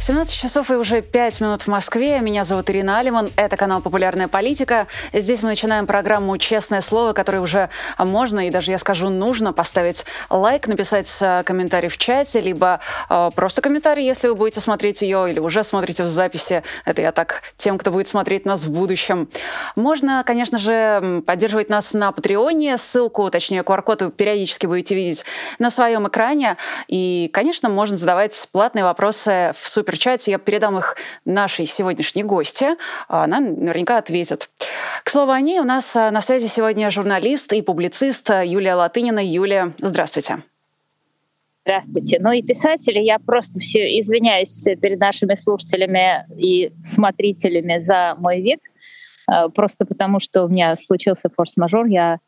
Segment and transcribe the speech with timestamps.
[0.00, 2.20] 17 часов и уже 5 минут в Москве.
[2.20, 3.32] Меня зовут Ирина Алиман.
[3.34, 4.86] Это канал «Популярная политика».
[5.12, 7.68] Здесь мы начинаем программу «Честное слово», которой уже
[7.98, 12.78] можно и даже, я скажу, нужно поставить лайк, написать э, комментарий в чате, либо
[13.10, 16.62] э, просто комментарий, если вы будете смотреть ее или уже смотрите в записи.
[16.84, 19.28] Это я так тем, кто будет смотреть нас в будущем.
[19.74, 22.78] Можно, конечно же, поддерживать нас на Патреоне.
[22.78, 25.24] Ссылку, точнее, QR-код вы периодически будете видеть
[25.58, 26.56] на своем экране.
[26.86, 30.32] И, конечно, можно задавать платные вопросы в супер суперчате.
[30.32, 32.66] Я передам их нашей сегодняшней гости.
[33.08, 34.50] А она наверняка ответит.
[35.02, 39.24] К слову о ней, у нас а, на связи сегодня журналист и публицист Юлия Латынина.
[39.24, 40.42] Юлия, здравствуйте.
[41.64, 42.18] Здравствуйте.
[42.20, 48.60] Ну и писатели, я просто все извиняюсь перед нашими слушателями и смотрителями за мой вид,
[49.26, 52.18] а, просто потому что у меня случился форс-мажор, я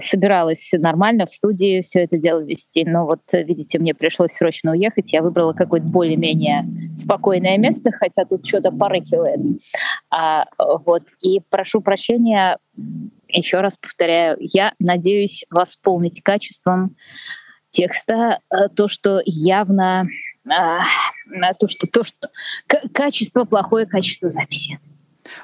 [0.00, 5.12] собиралась нормально в студии все это дело вести, но вот, видите, мне пришлось срочно уехать,
[5.12, 9.40] я выбрала какое-то более-менее спокойное место, хотя тут что-то порыкивает.
[10.10, 12.58] А, вот, и прошу прощения,
[13.28, 16.96] еще раз повторяю, я надеюсь восполнить качеством
[17.70, 20.08] текста э, то, что явно
[20.48, 20.84] а,
[21.58, 22.30] то, что, то, что
[22.92, 24.78] качество плохое, качество записи.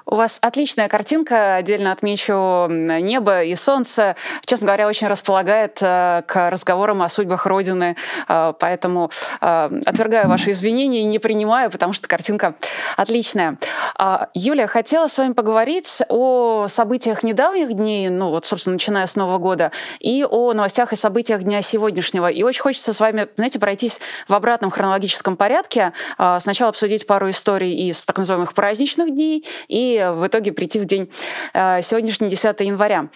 [0.06, 4.16] У вас отличная картинка, отдельно отмечу небо и солнце.
[4.44, 7.96] Честно говоря, очень располагает э, к разговорам о судьбах Родины,
[8.28, 9.10] э, поэтому
[9.40, 12.54] э, отвергаю ваши извинения и не принимаю, потому что картинка
[12.96, 13.58] отличная.
[13.96, 19.16] А, Юлия, хотела с вами поговорить о событиях недавних дней, ну вот, собственно, начиная с
[19.16, 22.28] Нового года, и о новостях и событиях дня сегодняшнего.
[22.28, 25.92] И очень хочется с вами, знаете, пройтись в обратном хронологическом порядке.
[26.18, 30.84] А, сначала обсудить пару историй из так называемых праздничных дней и в итоге прийти в
[30.84, 31.10] день
[31.54, 33.08] э, сегодняшний 10 января.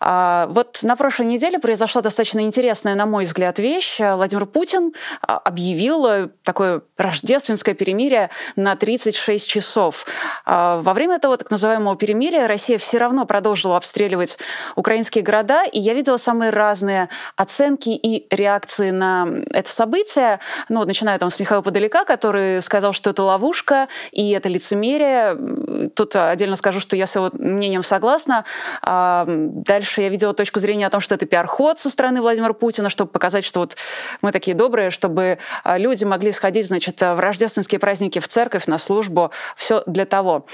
[0.00, 3.98] А, вот на прошлой неделе произошла достаточно интересная, на мой взгляд, вещь.
[4.00, 10.04] Владимир Путин а, объявил такое рождественское перемирие на 36 часов.
[10.44, 14.38] А, во время этого так называемого перемирия Россия все равно продолжила обстреливать
[14.74, 20.40] украинские города, и я видела самые разные оценки и реакции на это событие.
[20.68, 25.90] Ну, начиная там с Михаила Подалека, который сказал, что это ловушка, и это лицемерие.
[26.00, 28.46] Тут отдельно скажу, что я с его мнением согласна.
[28.80, 32.88] А, дальше я видела точку зрения о том, что это пиар-ход со стороны Владимира Путина,
[32.88, 33.76] чтобы показать, что вот
[34.22, 38.78] мы такие добрые, чтобы а, люди могли сходить, значит, в рождественские праздники в церковь, на
[38.78, 39.30] службу.
[39.56, 40.46] Все для того.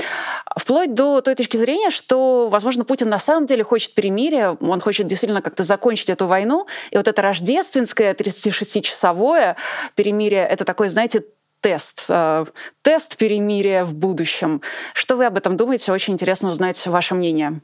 [0.56, 5.06] Вплоть до той точки зрения, что, возможно, Путин на самом деле хочет перемирия, он хочет
[5.06, 6.66] действительно как-то закончить эту войну.
[6.90, 9.54] И вот это рождественское 36-часовое
[9.94, 11.22] перемирие, это такой, знаете,
[11.66, 12.44] тест, э,
[12.82, 14.62] тест перемирия в будущем.
[14.94, 15.90] Что вы об этом думаете?
[15.90, 17.60] Очень интересно узнать ваше мнение.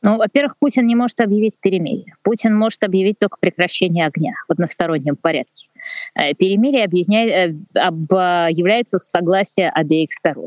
[0.00, 2.14] Ну, во-первых, Путин не может объявить перемирие.
[2.22, 5.70] Путин может объявить только прекращение огня в одностороннем порядке.
[6.14, 10.46] Э, перемирие объявляет, э, объявляется с согласия обеих сторон.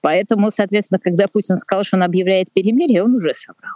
[0.00, 3.74] Поэтому, соответственно, когда Путин сказал, что он объявляет перемирие, он уже собрал.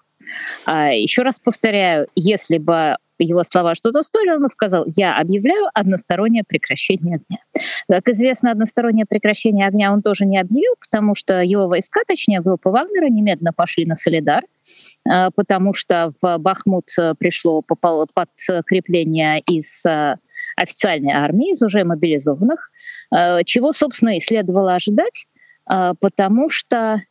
[0.64, 6.44] А еще раз повторяю, если бы его слова что-то стоили, он сказал, я объявляю одностороннее
[6.46, 7.40] прекращение огня.
[7.88, 12.70] Как известно, одностороннее прекращение огня он тоже не объявил, потому что его войска, точнее группа
[12.70, 14.44] Вагнера, немедленно пошли на Солидар,
[15.08, 20.16] э, потому что в Бахмут э, пришло подкрепление из э,
[20.56, 22.70] официальной армии, из уже мобилизованных,
[23.44, 25.26] чего, собственно, и следовало ожидать,
[25.66, 27.02] потому что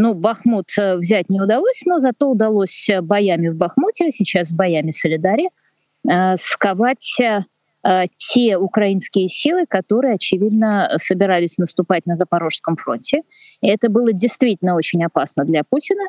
[0.00, 4.92] ну, Бахмут э, взять не удалось, но зато удалось э, боями в Бахмуте, сейчас боями
[4.92, 5.50] Солидари,
[6.08, 7.20] э, сковать
[8.14, 13.22] те украинские силы, которые, очевидно, собирались наступать на Запорожском фронте.
[13.62, 16.02] И это было действительно очень опасно для Путина,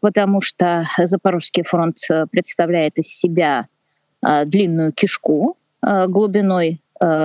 [0.00, 1.98] потому что Запорожский фронт
[2.30, 3.66] представляет из себя
[4.22, 6.80] длинную кишку глубиной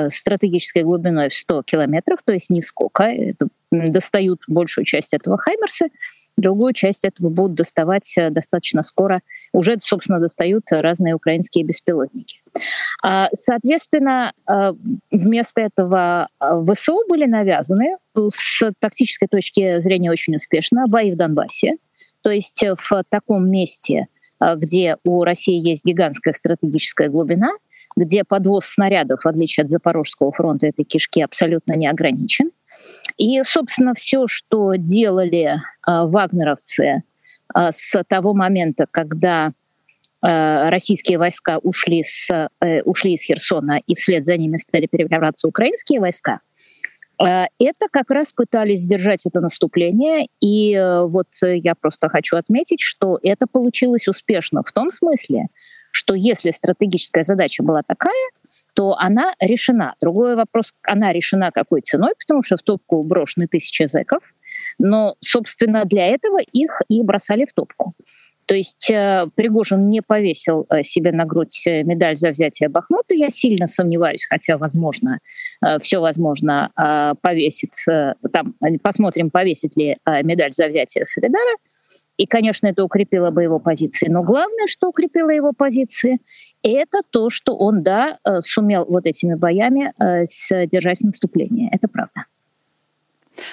[0.09, 5.89] стратегической глубиной в 100 километров, то есть нисколько, это достают большую часть этого Хаймерсы,
[6.37, 9.21] другую часть этого будут доставать э, достаточно скоро,
[9.51, 12.41] уже, собственно, достают разные украинские беспилотники.
[13.03, 14.73] А, соответственно, э,
[15.11, 21.77] вместо этого э, ВСУ были навязаны с тактической точки зрения очень успешно бои в Донбассе,
[22.21, 24.07] то есть в таком месте,
[24.39, 27.51] где у России есть гигантская стратегическая глубина,
[27.95, 32.51] где подвоз снарядов, в отличие от Запорожского фронта, этой кишки абсолютно не ограничен–
[33.17, 37.03] и, собственно, все, что делали э, вагнеровцы
[37.55, 39.51] э, с того момента, когда
[40.21, 45.47] э, российские войска ушли, с, э, ушли из Херсона, и вслед за ними стали перебираться
[45.47, 46.39] украинские войска,
[47.21, 52.81] Э, это как раз пытались сдержать это наступление, и э, вот я просто хочу отметить,
[52.81, 55.47] что это получилось успешно в том смысле,
[55.93, 58.29] что если стратегическая задача была такая,
[58.73, 59.93] то она решена.
[60.01, 64.23] Другой вопрос, она решена какой ценой, потому что в топку брошены тысячи зэков,
[64.79, 67.93] но, собственно, для этого их и бросали в топку.
[68.45, 73.13] То есть э, Пригожин не повесил э, себе на грудь э, медаль за взятие Бахмута.
[73.13, 75.19] Я сильно сомневаюсь, хотя, возможно,
[75.79, 76.71] все возможно
[77.21, 77.71] повесит.
[77.85, 81.55] Там посмотрим, повесит ли медаль за взятие Солидара.
[82.23, 84.07] И, конечно, это укрепило бы его позиции.
[84.07, 86.21] Но главное, что укрепило его позиции,
[86.63, 89.91] это то, что он, да, сумел вот этими боями
[90.25, 91.67] сдержать наступление.
[91.73, 92.23] Это правда.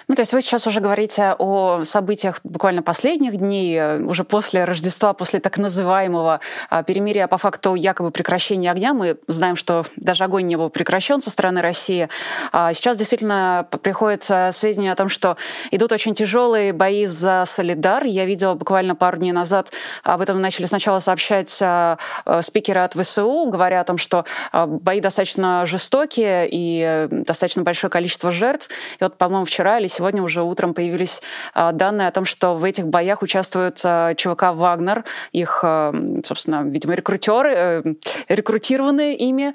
[0.09, 4.65] Ну, то есть вы сейчас уже говорите о событиях буквально последних дней, э, уже после
[4.65, 8.95] Рождества, после так называемого а, перемирия по факту якобы прекращения огня.
[8.95, 12.09] Мы знаем, что даже огонь не был прекращен со стороны России.
[12.53, 15.37] А сейчас действительно приходят сведения о том, что
[15.71, 18.05] идут очень тяжелые бои за Солидар.
[18.05, 19.73] Я видела буквально пару дней назад,
[20.03, 21.97] об этом начали сначала сообщать э,
[22.43, 28.31] спикеры от ВСУ, говоря о том, что бои достаточно жестокие и э, достаточно большое количество
[28.31, 28.69] жертв.
[28.99, 31.23] И вот, по-моему, вчера вчера или сегодня уже утром появились
[31.55, 35.93] а, данные о том, что в этих боях участвуют а, ЧВК «Вагнер», их, а,
[36.25, 37.82] собственно, видимо, рекрутеры, э,
[38.29, 39.55] рекрутированные ими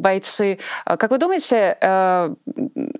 [0.00, 0.58] бойцы.
[0.84, 2.34] Как вы думаете, э,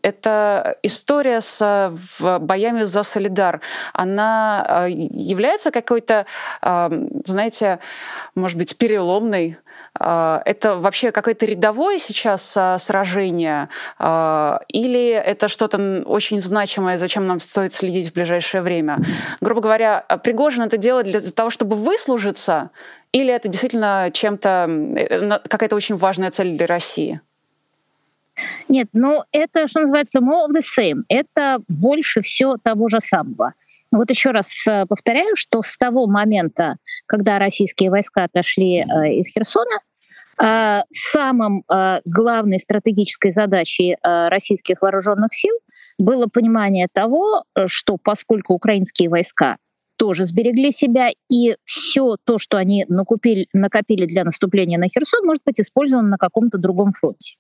[0.03, 1.93] эта история с
[2.41, 3.61] боями за Солидар,
[3.93, 6.27] она является какой-то,
[7.25, 7.79] знаете,
[8.35, 9.59] может быть, переломной
[9.99, 17.41] это вообще какое-то рядовое сейчас а, сражение а, или это что-то очень значимое, зачем нам
[17.41, 18.99] стоит следить в ближайшее время?
[19.41, 22.71] Грубо говоря, Пригожин это делает для того, чтобы выслужиться,
[23.13, 27.21] или это действительно чем-то, э, какая-то очень важная цель для России?
[28.69, 31.05] Нет, ну это, что называется, more of the same.
[31.09, 33.55] Это больше все того же самого.
[33.93, 39.29] Вот еще раз э, повторяю, что с того момента, когда российские войска отошли э, из
[39.33, 39.79] Херсона,
[40.43, 41.63] э, самым
[42.05, 45.55] главной стратегической задачей российских вооруженных сил
[45.99, 49.57] было понимание того, что поскольку украинские войска
[49.97, 55.43] тоже сберегли себя, и все то, что они накупили, накопили для наступления на Херсон, может
[55.45, 57.37] быть использовано на каком-то другом фронте.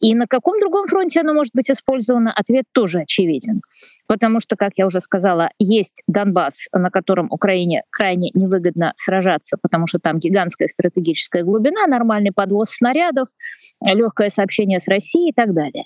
[0.00, 3.60] И на каком другом фронте оно может быть использовано, ответ тоже очевиден.
[4.06, 9.86] Потому что, как я уже сказала, есть Донбасс, на котором Украине крайне невыгодно сражаться, потому
[9.86, 13.28] что там гигантская стратегическая глубина, нормальный подвоз снарядов,
[13.84, 15.84] легкое сообщение с Россией и так далее.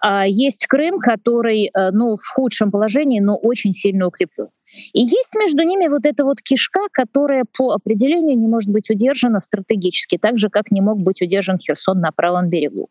[0.00, 4.48] А есть Крым, который э, ну, в худшем положении, но очень сильно укреплен.
[4.92, 9.40] И есть между ними вот эта вот кишка, которая по определению не может быть удержана
[9.40, 12.90] стратегически, так же, как не мог быть удержан Херсон на правом берегу.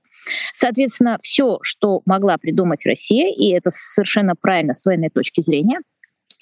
[0.53, 5.79] Соответственно, все, что могла придумать Россия, и это совершенно правильно с военной точки зрения,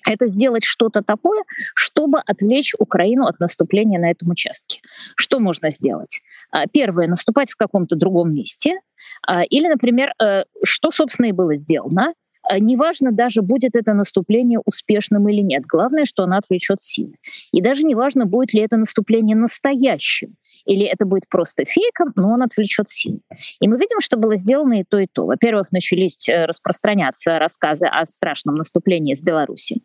[0.06, 1.44] это сделать что-то такое,
[1.76, 4.82] чтобы отвлечь Украину от наступления на этом участке.
[5.16, 6.22] Что можно сделать?
[6.52, 8.80] А, первое, наступать в каком-то другом месте.
[9.28, 12.14] А, или, например, э, что, собственно, и было сделано,
[12.60, 15.64] неважно даже, будет это наступление успешным или нет.
[15.66, 17.16] Главное, что оно отвлечет силы.
[17.52, 22.42] И даже неважно, будет ли это наступление настоящим или это будет просто фейком, но он
[22.42, 23.20] отвлечет силы.
[23.60, 25.26] И мы видим, что было сделано и то, и то.
[25.26, 29.82] Во-первых, начались э, распространяться рассказы о страшном наступлении из Беларуси,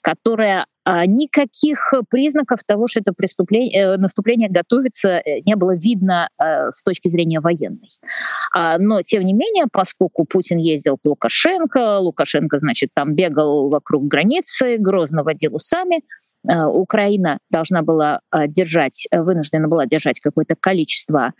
[0.00, 6.28] которое а, никаких признаков того, что это преступление, э, наступление готовится, э, не было видно
[6.38, 7.88] с точки зрения военной.
[8.54, 14.06] А, но, тем не менее, поскольку Путин ездил к Лукашенко, Лукашенко, значит, там бегал вокруг
[14.08, 16.02] границы, грозно водил усами,
[16.44, 21.32] Украина должна была э, держать, э, вынуждена была держать какое-то количество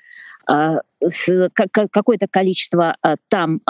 [1.55, 2.97] какое-то количество
[3.29, 3.61] там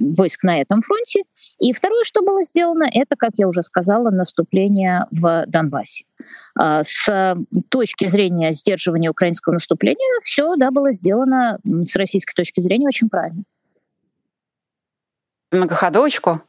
[0.00, 1.22] войск на этом фронте.
[1.60, 6.04] И второе, что было сделано, это, как я уже сказала, наступление в Донбассе.
[6.58, 7.36] С
[7.68, 13.44] точки зрения сдерживания украинского наступления все да, было сделано с российской точки зрения очень правильно.
[15.52, 16.42] Многоходовочку?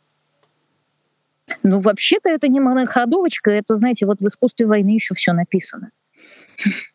[1.64, 5.92] Ну, вообще-то это не многоходовочка, это, знаете, вот в искусстве войны еще все написано.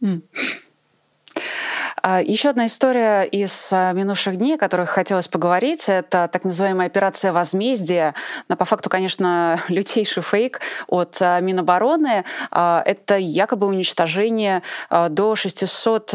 [0.03, 0.17] А,
[2.05, 7.33] Еще одна история из а, минувших дней, о которых хотелось поговорить, это так называемая операция
[7.33, 8.17] возмездия.
[8.49, 12.25] Но по факту, конечно, лютейший фейк от а, Минобороны.
[12.51, 16.15] Это якобы уничтожение до 600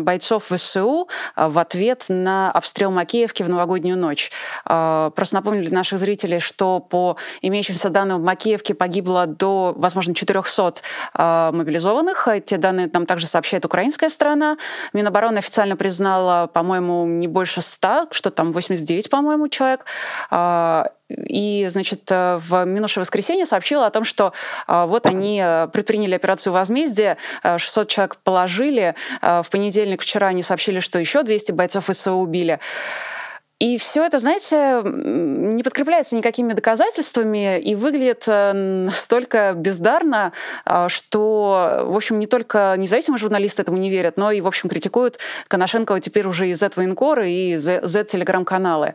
[0.00, 4.32] бойцов ВСУ в ответ на обстрел Макеевки в новогоднюю ночь.
[4.64, 10.74] Просто напомню для наших зрителей, что по имеющимся данным в Макеевке погибло до, возможно, 400
[11.52, 12.28] мобилизованных.
[12.46, 14.56] Те данные нам также сообщает украинская сторона.
[15.04, 19.84] Минобороны официально признала, по-моему, не больше 100, что там 89, по-моему, человек.
[20.30, 24.32] А, и, значит, в минувшее воскресенье сообщила о том, что
[24.66, 28.94] вот они предприняли операцию возмездия, 600 человек положили.
[29.20, 32.58] В понедельник вчера они сообщили, что еще 200 бойцов ССО убили.
[33.64, 40.34] И все это, знаете, не подкрепляется никакими доказательствами и выглядит э, настолько бездарно,
[40.66, 44.68] а, что, в общем, не только независимые журналисты этому не верят, но и, в общем,
[44.68, 45.18] критикуют
[45.48, 48.92] Коношенкова теперь уже и Z-военкоры, и Z-телеграм-каналы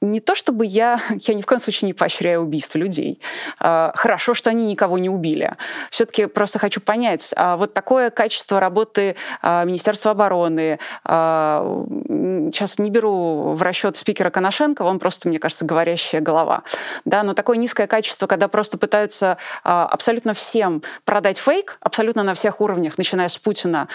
[0.00, 3.20] не то чтобы я, я ни в коем случае не поощряю убийство людей.
[3.58, 5.56] А, хорошо, что они никого не убили.
[5.90, 13.52] Все-таки просто хочу понять, а вот такое качество работы а, Министерства обороны, сейчас не беру
[13.52, 16.62] в расчет спикера Коношенко, он просто, мне кажется, говорящая голова.
[17.04, 22.60] Да, но такое низкое качество, когда просто пытаются абсолютно всем продать фейк, абсолютно на всех
[22.60, 23.88] уровнях, начиная с Путина.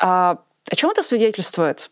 [0.00, 0.36] О
[0.74, 1.90] чем это свидетельствует?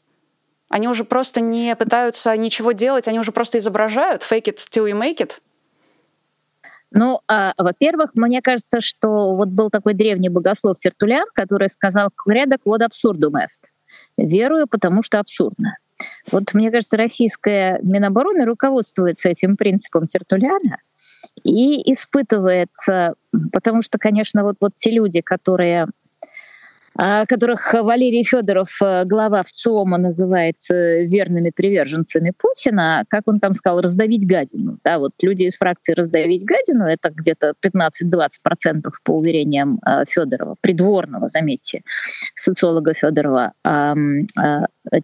[0.68, 4.98] Они уже просто не пытаются ничего делать, они уже просто изображают fake it till you
[4.98, 5.40] make it.
[6.90, 12.62] Ну, а, во-первых, мне кажется, что вот был такой древний богослов Тертулян, который сказал «Рядок
[12.64, 13.70] вот абсурдум эст».
[14.16, 15.76] Верую, потому что абсурдно.
[16.30, 20.78] Вот, мне кажется, российская Минобороны руководствуется этим принципом Тертуляна
[21.42, 23.14] и испытывается,
[23.52, 25.88] потому что, конечно, вот, вот те люди, которые
[26.98, 33.80] которых Валерий Федоров, э, глава ВЦИОМа, называет э, верными приверженцами Путина, как он там сказал,
[33.80, 34.78] раздавить гадину.
[34.82, 41.28] Да, вот люди из фракции раздавить гадину, это где-то 15-20% по уверениям э, Федорова, придворного,
[41.28, 41.82] заметьте,
[42.34, 43.52] социолога Федорова,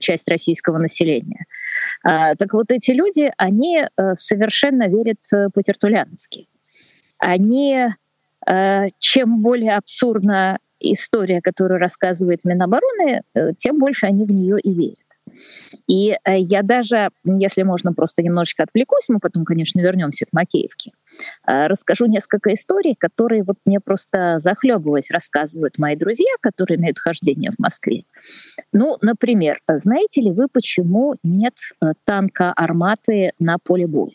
[0.00, 1.44] часть российского населения.
[2.02, 3.84] А, так вот эти люди, они
[4.14, 5.18] совершенно верят
[5.52, 6.48] по-тертуляновски.
[7.18, 7.86] Они
[8.98, 14.99] чем более абсурдно история, которую рассказывает Минобороны, э, тем больше они в нее и верят.
[15.88, 20.93] И э, я даже, если можно, просто немножечко отвлекусь, мы потом, конечно, вернемся к Макеевке,
[21.47, 27.52] э, расскажу несколько историй, которые вот мне просто захлебываясь рассказывают мои друзья, которые имеют хождение
[27.52, 28.04] в Москве.
[28.73, 31.54] Ну, например, знаете ли вы, почему нет
[32.04, 34.12] танка «Арматы» на поле боя?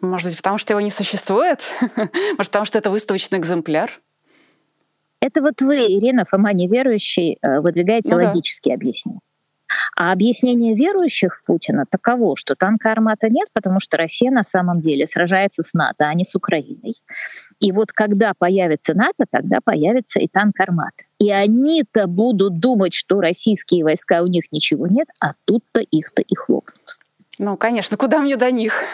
[0.00, 1.62] Может быть, потому что его не существует?
[1.80, 4.00] Может, потому что это выставочный экземпляр?
[5.26, 8.80] Это вот вы, Ирина Фома, неверующий, э, выдвигаете ну, логические да.
[8.80, 9.18] объяснения.
[9.96, 14.80] А объяснение верующих в Путина таково, что танка «Армата» нет, потому что Россия на самом
[14.80, 16.94] деле сражается с НАТО, а не с Украиной.
[17.58, 21.02] И вот когда появится НАТО, тогда появится и танк «Армата».
[21.18, 26.36] И они-то будут думать, что российские войска, у них ничего нет, а тут-то их-то и
[26.36, 26.78] хлопнут.
[27.40, 28.84] Ну, конечно, куда мне до них?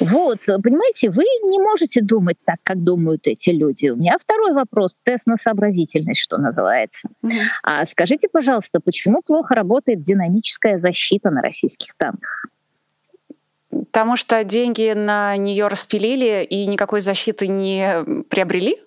[0.00, 3.88] Вот, понимаете, вы не можете думать так, как думают эти люди.
[3.88, 7.08] У меня второй вопрос, тест на сообразительность, что называется.
[7.24, 7.44] Mm-hmm.
[7.62, 12.46] А скажите, пожалуйста, почему плохо работает динамическая защита на российских танках?
[13.70, 18.78] Потому что деньги на нее распилили и никакой защиты не приобрели?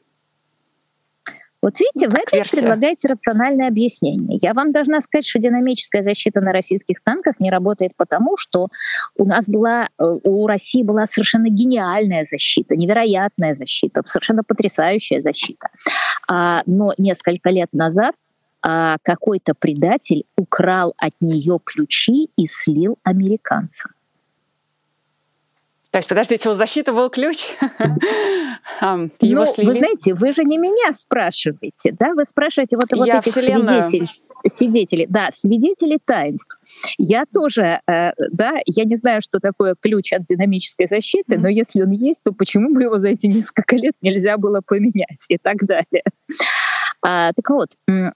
[1.61, 2.57] Вот видите, вы опять версия.
[2.57, 4.39] предлагаете рациональное объяснение.
[4.41, 8.67] Я вам должна сказать, что динамическая защита на российских танках не работает потому, что
[9.17, 15.67] у нас была, э, у России была совершенно гениальная защита, невероятная защита, совершенно потрясающая защита.
[16.29, 18.15] А, но несколько лет назад
[18.61, 23.91] а, какой-то предатель украл от нее ключи и слил американцам.
[25.91, 27.45] То есть, подождите, у защиты был ключ?
[28.81, 29.67] Его ну, слили?
[29.67, 32.13] вы знаете, вы же не меня спрашиваете, да?
[32.13, 34.05] Вы спрашиваете вот, вот этих свидетелей,
[34.47, 36.59] свидетелей, да, свидетелей таинств.
[36.99, 41.81] Я тоже, э, да, я не знаю, что такое ключ от динамической защиты, но если
[41.81, 45.57] он есть, то почему бы его за эти несколько лет нельзя было поменять и так
[45.65, 46.03] далее.
[47.01, 47.69] А, так вот,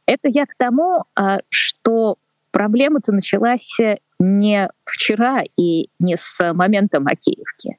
[0.06, 2.18] это я к тому, а, что
[2.54, 3.78] проблема-то началась
[4.20, 7.78] не вчера и не с момента Макеевки.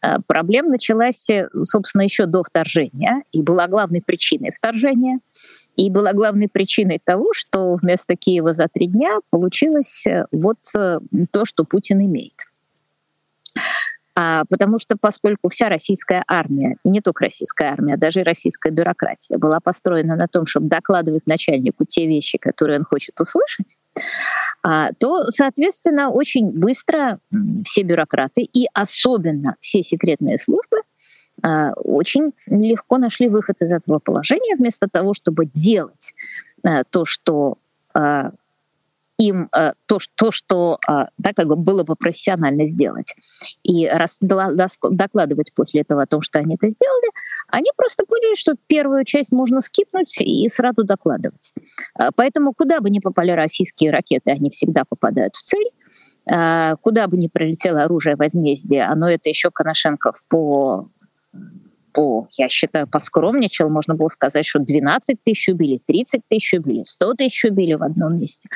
[0.00, 1.28] А, проблема началась,
[1.64, 5.18] собственно, еще до вторжения и была главной причиной вторжения.
[5.76, 11.00] И была главной причиной того, что вместо Киева за три дня получилось э, вот э,
[11.32, 12.34] то, что Путин имеет.
[14.16, 18.24] А, потому что поскольку вся российская армия, и не только российская армия, а даже и
[18.24, 23.76] российская бюрократия была построена на том, чтобы докладывать начальнику те вещи, которые он хочет услышать,
[24.62, 27.18] а, то, соответственно, очень быстро
[27.64, 30.82] все бюрократы и особенно все секретные службы
[31.42, 36.14] а, очень легко нашли выход из этого положения, вместо того, чтобы делать
[36.62, 37.58] а, то, что
[39.18, 43.14] им э, то, то, что э, да, как бы было бы профессионально сделать,
[43.62, 47.10] и раз, докладывать после этого о том, что они это сделали,
[47.48, 51.52] они просто поняли, что первую часть можно скипнуть и сразу докладывать.
[51.98, 55.70] Э, поэтому куда бы ни попали российские ракеты, они всегда попадают в цель.
[56.26, 60.88] Э, куда бы ни прилетело оружие возмездия, оно это еще Коношенков по
[61.94, 63.70] по, я считаю, поскромничал.
[63.70, 68.18] Можно было сказать, что 12 тысяч убили, 30 тысяч убили, 100 тысяч убили в одном
[68.18, 68.48] месте.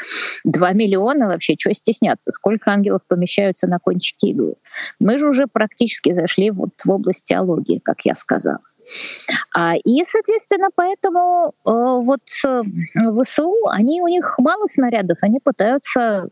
[0.45, 2.33] 2 миллиона вообще, что стесняться?
[2.33, 4.54] Сколько ангелов помещаются на кончике иглы?
[5.00, 8.61] Мы же уже практически зашли вот в область теологии, как я сказала.
[9.54, 12.62] А, и, соответственно, поэтому э, вот э,
[13.23, 16.28] ВСУ, они, у них мало снарядов, они пытаются,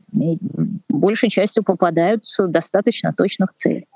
[0.88, 3.86] большей частью попадают достаточно точных целей.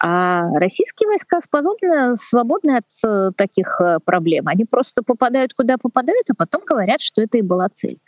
[0.00, 4.46] А российские войска способны, свободны от э, таких э, проблем.
[4.46, 7.98] Они просто попадают куда попадают, а потом говорят, что это и была цель.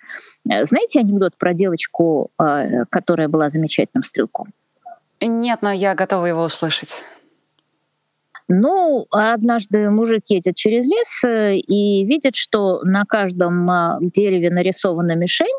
[0.49, 2.31] Э, знаете анекдот про девочку,
[2.91, 4.53] которая была замечательным стрелком?
[5.21, 7.05] Нет, но я готова его услышать.
[8.49, 13.69] Ну, однажды мужик едет через лес и видит, что на каждом
[14.01, 15.57] дереве нарисована мишень,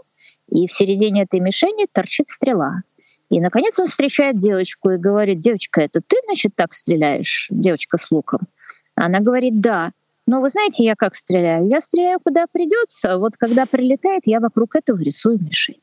[0.50, 2.84] и в середине этой мишени торчит стрела.
[3.32, 8.12] И, наконец, он встречает девочку и говорит, девочка, это ты, значит, так стреляешь, девочка с
[8.12, 8.42] луком?
[8.94, 9.94] Она говорит, да.
[10.28, 11.70] Но вы знаете, я как стреляю?
[11.70, 13.18] Я стреляю, куда придется.
[13.18, 15.80] Вот когда прилетает, я вокруг этого рисую мишень.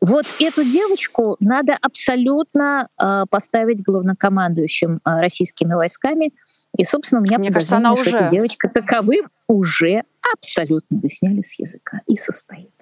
[0.00, 6.32] Вот эту девочку надо абсолютно э, поставить главнокомандующим э, российскими войсками.
[6.76, 8.10] И, собственно, у меня Мне кажется, она уже...
[8.10, 10.02] эта девочка таковым уже
[10.34, 12.72] абсолютно вы сняли с языка и состоит.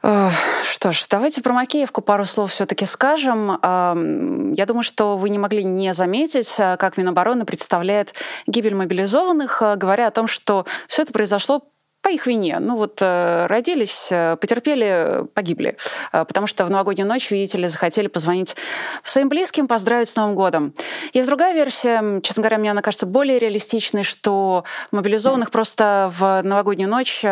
[0.00, 3.58] Что ж, давайте про Макеевку пару слов все-таки скажем.
[3.60, 8.14] Я думаю, что вы не могли не заметить, а, как Минобороны представляет
[8.46, 11.64] гибель мобилизованных, а, говоря о том, что все это произошло
[12.02, 12.58] по их вине.
[12.60, 15.76] Ну вот э, родились, э, потерпели, погибли.
[16.12, 18.56] Э, потому что в новогоднюю ночь, видите ли, захотели позвонить
[19.04, 20.74] своим близким, поздравить с Новым годом.
[21.12, 26.88] Есть другая версия, честно говоря, мне она кажется более реалистичной, что мобилизованных просто в новогоднюю
[26.88, 27.24] ночь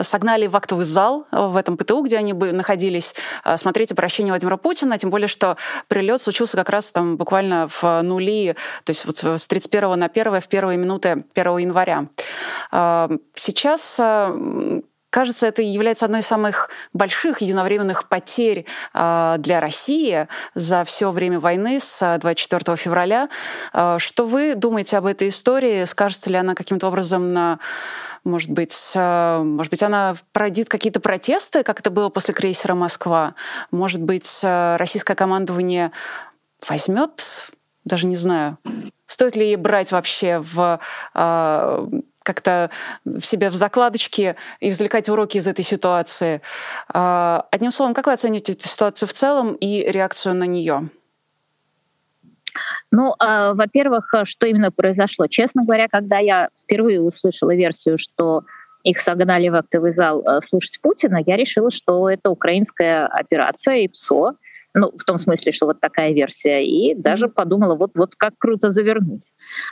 [0.00, 3.14] согнали в актовый зал в этом ПТУ, где они бы находились,
[3.56, 5.56] смотреть обращение Владимира Путина, тем более, что
[5.88, 10.40] прилет случился как раз там буквально в нули, то есть вот с 31 на 1
[10.40, 12.06] в первые минуты 1 января.
[13.34, 14.00] Сейчас
[15.16, 21.40] кажется, это является одной из самых больших единовременных потерь а, для России за все время
[21.40, 23.30] войны с 24 февраля.
[23.72, 25.86] А, что вы думаете об этой истории?
[25.86, 27.60] Скажется ли она каким-то образом на
[28.24, 33.36] может быть, а, может быть, она породит какие-то протесты, как это было после крейсера «Москва».
[33.70, 35.92] Может быть, российское командование
[36.68, 37.52] возьмет,
[37.86, 38.58] даже не знаю,
[39.06, 40.78] стоит ли ей брать вообще в
[42.26, 42.70] как-то
[43.04, 46.42] в себе в закладочке и извлекать уроки из этой ситуации.
[46.92, 50.90] А, одним словом, как вы оцениваете эту ситуацию в целом и реакцию на нее?
[52.90, 55.26] Ну, э, во-первых, что именно произошло?
[55.26, 58.44] Честно говоря, когда я впервые услышала версию, что
[58.82, 63.88] их согнали в актовый зал э, слушать Путина, я решила, что это украинская операция и
[63.88, 64.36] ПСО,
[64.74, 68.70] ну, в том смысле, что вот такая версия, и даже подумала, вот, вот как круто
[68.70, 69.22] завернуть.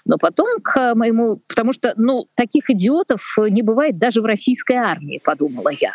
[0.04, 1.42] Но потом к моему...
[1.48, 5.92] Потому что, ну, таких идиотов не бывает даже в российской армии, подумала я.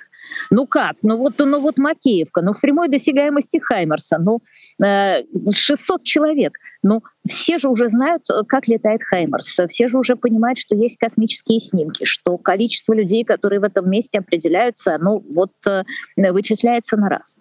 [0.49, 0.97] Ну как?
[1.03, 4.41] Ну вот, ну вот Макеевка, ну в прямой досягаемости Хаймерса, ну
[4.79, 6.53] 600 э, человек.
[6.83, 10.97] Ну все же уже знают, э, как летает Хаймерс, все же уже понимают, что есть
[10.97, 15.83] космические снимки, что количество людей, которые в этом месте определяются, ну вот э,
[16.15, 17.37] вычисляется на раз.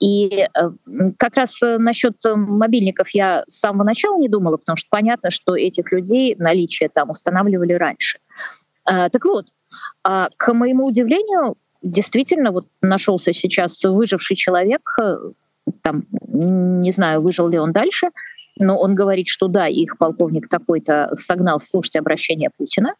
[0.00, 0.46] И
[1.18, 5.92] как раз насчет мобильников я с самого начала не думала, потому что понятно, что этих
[5.92, 8.18] людей наличие там устанавливали раньше.
[8.84, 9.46] Так вот,
[10.02, 15.16] а, к моему удивлению, действительно вот нашелся сейчас выживший человек, э,
[15.82, 18.08] там, не знаю, выжил ли он дальше,
[18.58, 22.94] но он говорит, что да, их полковник такой-то согнал слушать обращение Путина.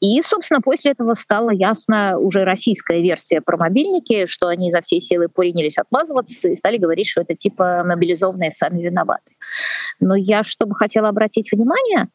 [0.00, 5.00] И, собственно, после этого стала ясна уже российская версия про мобильники, что они за всей
[5.00, 9.30] силы принялись отмазываться и стали говорить, что это типа мобилизованные сами виноваты.
[10.00, 12.08] Но я, чтобы хотела обратить внимание,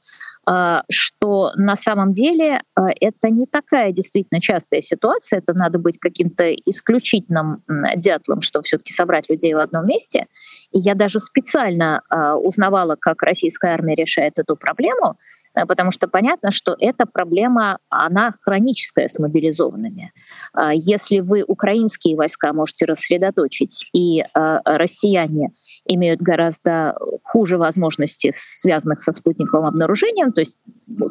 [0.89, 6.53] что на самом деле а, это не такая действительно частая ситуация, это надо быть каким-то
[6.53, 7.63] исключительным
[7.97, 10.27] дятлом, чтобы все-таки собрать людей в одном месте.
[10.71, 15.17] И я даже специально а, узнавала, как российская армия решает эту проблему,
[15.53, 20.13] потому что понятно, что эта проблема, она хроническая с мобилизованными.
[20.53, 24.23] А если вы украинские войска можете рассредоточить, и
[24.63, 25.51] россияне
[25.87, 30.57] имеют гораздо хуже возможности, связанных со спутниковым обнаружением, то есть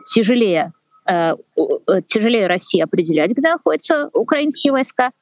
[0.07, 0.73] тяжелее
[2.07, 5.13] тяжелее России определять, где находятся украинские войска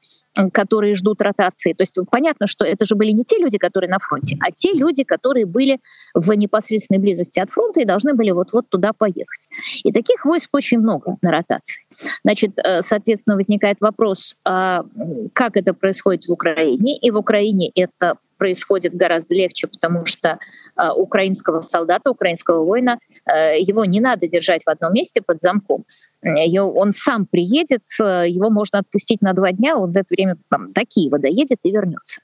[0.53, 1.73] которые ждут ротации.
[1.73, 4.73] То есть понятно, что это же были не те люди, которые на фронте, а те
[4.73, 5.79] люди, которые были
[6.15, 9.49] в непосредственной близости от фронта и должны были вот-вот туда поехать.
[9.85, 11.85] И таких войск очень много на ротации.
[12.25, 14.85] Значит, э, соответственно, возникает вопрос, а
[15.33, 16.97] как это происходит в Украине.
[16.97, 20.39] И в Украине это происходит гораздо легче, потому что
[20.77, 25.85] э, украинского солдата, украинского воина, э, его не надо держать в одном месте под замком
[26.25, 30.73] он сам приедет, э, его можно отпустить на два дня, он за это время там,
[30.73, 32.23] до Киева доедет и вернется.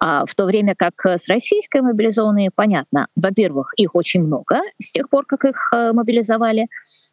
[0.00, 5.08] А в то время как с российской мобилизованные, понятно, во-первых, их очень много с тех
[5.08, 6.68] пор, как их э, мобилизовали,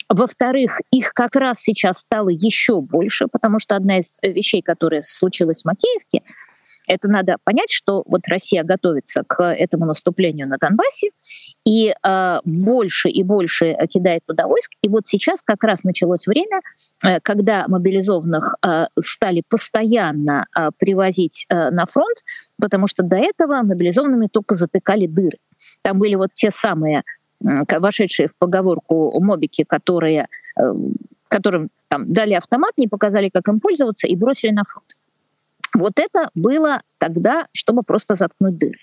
[0.09, 5.61] во-вторых, их как раз сейчас стало еще больше, потому что одна из вещей, которая случилась
[5.61, 6.23] в Макеевке,
[6.91, 11.11] это надо понять, что вот Россия готовится к этому наступлению на Донбассе
[11.65, 14.71] и э, больше и больше кидает туда войск.
[14.81, 16.59] И вот сейчас как раз началось время,
[17.03, 22.17] э, когда мобилизованных э, стали постоянно э, привозить э, на фронт,
[22.59, 25.37] потому что до этого мобилизованными только затыкали дыры.
[25.83, 27.03] Там были вот те самые
[27.41, 30.27] э, вошедшие в поговорку мобики, которые,
[30.59, 30.73] э,
[31.29, 34.87] которым там, дали автомат, не показали, как им пользоваться, и бросили на фронт.
[35.75, 38.77] Вот это было тогда, чтобы просто заткнуть дыры.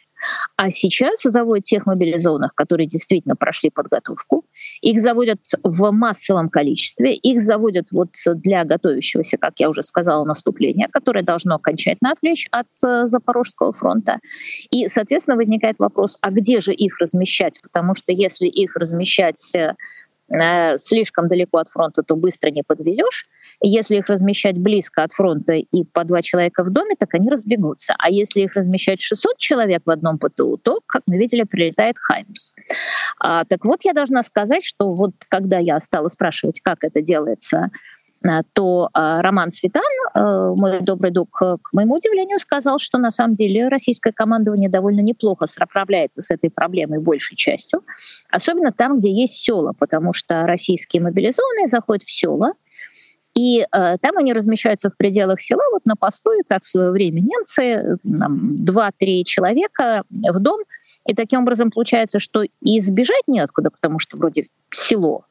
[0.56, 4.44] А сейчас заводят тех мобилизованных, которые действительно прошли подготовку.
[4.80, 7.14] Их заводят в массовом количестве.
[7.14, 12.66] Их заводят вот для готовящегося, как я уже сказала, наступления, которое должно окончательно отвлечь от
[12.84, 14.18] э, Запорожского фронта.
[14.70, 17.60] И, соответственно, возникает вопрос, а где же их размещать?
[17.62, 19.74] Потому что если их размещать э,
[20.76, 23.26] слишком далеко от фронта, то быстро не подвезешь.
[23.60, 27.94] Если их размещать близко от фронта и по два человека в доме, так они разбегутся.
[27.98, 32.54] А если их размещать 600 человек в одном ПТУ, то, как мы видели, прилетает Хаймерс.
[33.18, 37.70] А, так вот, я должна сказать, что вот когда я стала спрашивать, как это делается,
[38.52, 39.82] то а, Роман Светан,
[40.14, 45.00] а, мой добрый друг, к моему удивлению, сказал, что на самом деле российское командование довольно
[45.00, 47.82] неплохо справляется с этой проблемой большей частью,
[48.30, 52.52] особенно там, где есть села, потому что российские мобилизованные заходят в села,
[53.34, 53.66] и э,
[53.98, 59.24] там они размещаются в пределах села, вот на посту, как в свое время немцы, два-три
[59.24, 60.62] человека в дом.
[61.06, 65.24] И таким образом получается, что и сбежать неоткуда, потому что вроде село,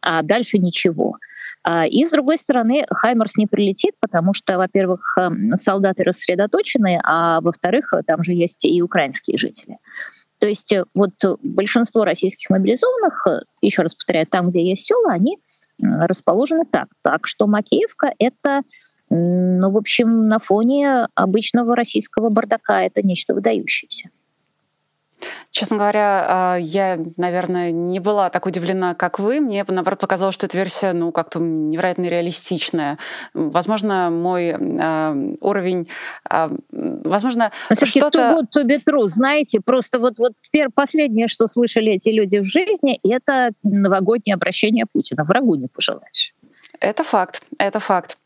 [0.00, 1.16] а дальше ничего.
[1.64, 7.40] А, и с другой стороны, Хаймерс не прилетит, потому что, во-первых, эм, солдаты рассредоточены, а
[7.40, 9.78] во-вторых, там же есть и украинские жители.
[10.38, 15.12] То есть э, вот большинство российских мобилизованных, э, еще раз повторяю, там, где есть села,
[15.12, 15.38] они
[15.80, 16.88] расположены так.
[17.02, 18.62] Так что Макеевка— это,
[19.08, 24.10] ну, в общем, на фоне обычного российского бардака это нечто выдающееся.
[25.50, 29.40] Честно говоря, а, я, наверное, не была так удивлена, как вы.
[29.40, 32.98] Мне, наоборот, показалось, что эта версия, ну, как-то невероятно реалистичная.
[33.34, 35.88] Возможно, мой э, уровень,
[36.30, 38.42] э, возможно, что-то...
[38.54, 40.32] to be true, знаете, просто вот, вот
[40.74, 45.24] последнее, что слышали эти люди в жизни, это новогоднее обращение Путина.
[45.24, 46.34] Врагу не пожелаешь.
[46.80, 48.18] Это факт, это факт.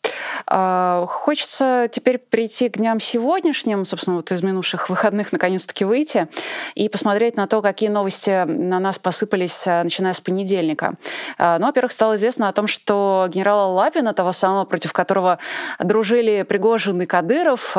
[0.47, 6.29] А, хочется теперь прийти к дням сегодняшним, собственно, вот из минувших выходных наконец-таки выйти
[6.75, 10.95] и посмотреть на то, какие новости на нас посыпались, а, начиная с понедельника.
[11.39, 15.39] А, ну, во-первых, стало известно о том, что генерала Лапина, того самого, против которого
[15.79, 17.77] дружили Пригожин и Кадыров,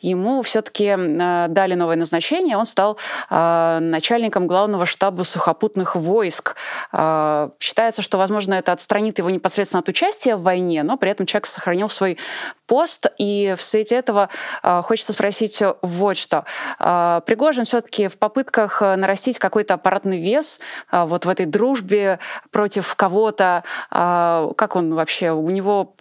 [0.00, 2.56] ему все-таки дали новое назначение.
[2.56, 2.98] Он стал
[3.30, 6.56] начальником главного штаба сухопутных войск.
[6.92, 11.46] Считается, что, возможно, это отстранит его непосредственно от участия в войне, но при этом человек
[11.46, 12.18] сохранил свой
[12.66, 13.06] пост.
[13.18, 14.28] И в свете этого
[14.62, 16.44] э, хочется спросить вот что.
[16.78, 22.18] Э, Пригожин все-таки в попытках нарастить какой-то аппаратный вес э, вот в этой дружбе
[22.50, 25.94] против кого-то, как он вообще, у него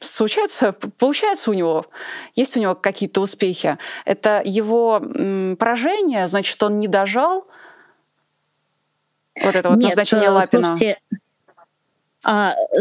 [0.00, 1.86] случается, получается у него,
[2.34, 3.78] есть у него какие-то успехи.
[4.04, 5.00] Это его
[5.58, 7.46] поражение, значит, он не дожал
[9.42, 10.68] вот это вот Нет, назначение Лапина.
[10.68, 10.98] Слушайте,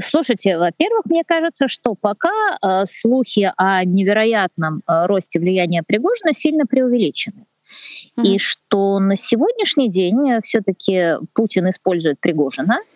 [0.02, 6.66] слушайте, во-первых, мне кажется, что пока а, слухи о невероятном а, росте влияния Пригожина сильно
[6.66, 7.46] преувеличены.
[8.18, 8.24] Mm-hmm.
[8.24, 12.80] И что на сегодняшний день все-таки Путин использует Пригожина–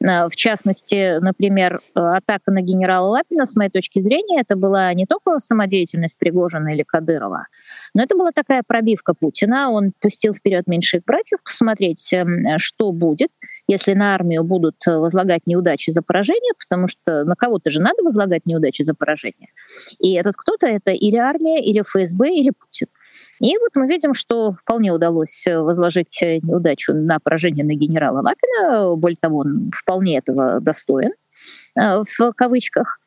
[0.00, 5.40] в частности, например, атака на генерала Лапина, с моей точки зрения, это была не только
[5.40, 7.46] самодеятельность Пригожина или Кадырова,
[7.94, 9.70] но это была такая пробивка Путина.
[9.70, 13.30] Он пустил вперед меньших братьев посмотреть, эм, что будет,
[13.68, 18.46] если на армию будут возлагать неудачи за поражение, потому что на кого-то же надо возлагать
[18.46, 19.50] неудачи за поражение.
[19.98, 22.88] И этот кто-то это или армия, или ФСБ, или Путин.
[23.40, 28.20] И вот мы видим, что вполне удалось э, возложить э, неудачу на поражение на генерала
[28.20, 28.96] Лапина.
[28.96, 31.12] Более того, он вполне этого достоин.
[31.76, 32.98] в кавычках,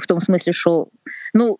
[0.00, 0.88] в том смысле, что,
[1.32, 1.58] ну,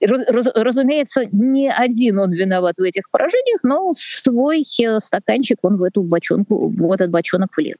[0.00, 4.66] раз, разумеется, не один он виноват в этих поражениях, но свой
[4.98, 7.76] стаканчик он в эту бочонку, в этот бочонок влил.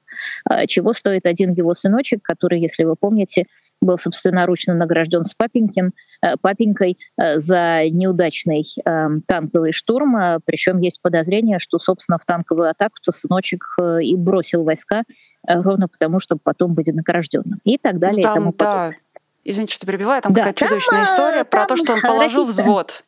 [0.66, 3.46] Чего стоит один его сыночек, который, если вы помните,
[3.82, 5.92] был собственноручно награжден с папенькин,
[6.24, 10.16] э, папенькой э, за неудачный э, танковый штурм.
[10.44, 15.02] Причем есть подозрение, что, собственно, в танковую атаку-то сыночек и бросил войска
[15.46, 17.60] ровно потому, чтобы потом быть награжденным.
[17.64, 18.18] И так далее.
[18.18, 18.92] Ну, там, и тому да.
[19.44, 23.04] Извините, что перебиваю, там да, какая-то чудовищная история про то, что он положил взвод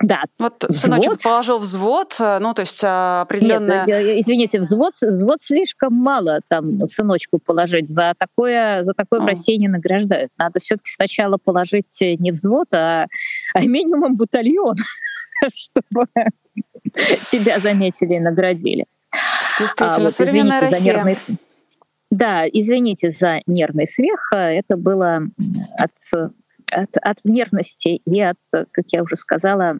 [0.00, 0.22] да.
[0.38, 0.76] Вот взвод.
[0.76, 3.84] сыночек положил взвод, э, ну, то есть э, определенная...
[3.84, 7.88] Нет, извините, взвод, взвод слишком мало там сыночку положить.
[7.88, 10.30] За такое, за такое в России не награждают.
[10.38, 13.06] Надо все таки сначала положить не взвод, а,
[13.54, 14.76] а минимум батальон,
[15.52, 16.06] чтобы
[17.30, 18.86] тебя заметили и наградили.
[19.58, 20.94] Действительно, а, вот, современная Россия.
[20.94, 21.16] Нервный...
[22.10, 24.30] Да, извините за нервный смех.
[24.32, 25.22] Это было
[25.76, 25.92] от
[26.70, 29.78] от, от нервности и от, как я уже сказала,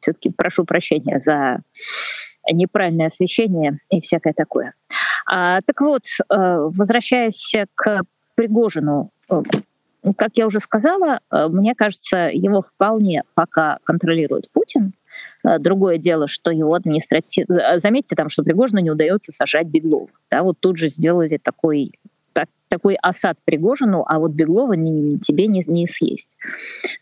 [0.00, 1.60] все-таки прошу прощения за
[2.50, 4.74] неправильное освещение и всякое такое.
[5.26, 8.02] А, так вот, э, возвращаясь к
[8.34, 9.42] Пригожину, э,
[10.16, 14.92] как я уже сказала, э, мне кажется, его вполне пока контролирует Путин.
[15.58, 17.78] Другое дело, что его административно...
[17.78, 20.10] Заметьте там, что Пригожину не удается сажать Беглов.
[20.30, 21.92] Да, вот тут же сделали такой
[22.72, 26.38] такой осад Пригожину, а вот Беглова не, тебе не, не съесть.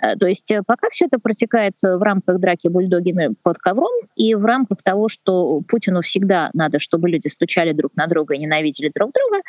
[0.00, 4.35] Э, то есть э, пока все это протекает в рамках драки бульдогами под ковром и
[4.35, 8.90] в рамках того, что Путину всегда надо, чтобы люди стучали друг на друга и ненавидели
[8.92, 9.44] друг друга,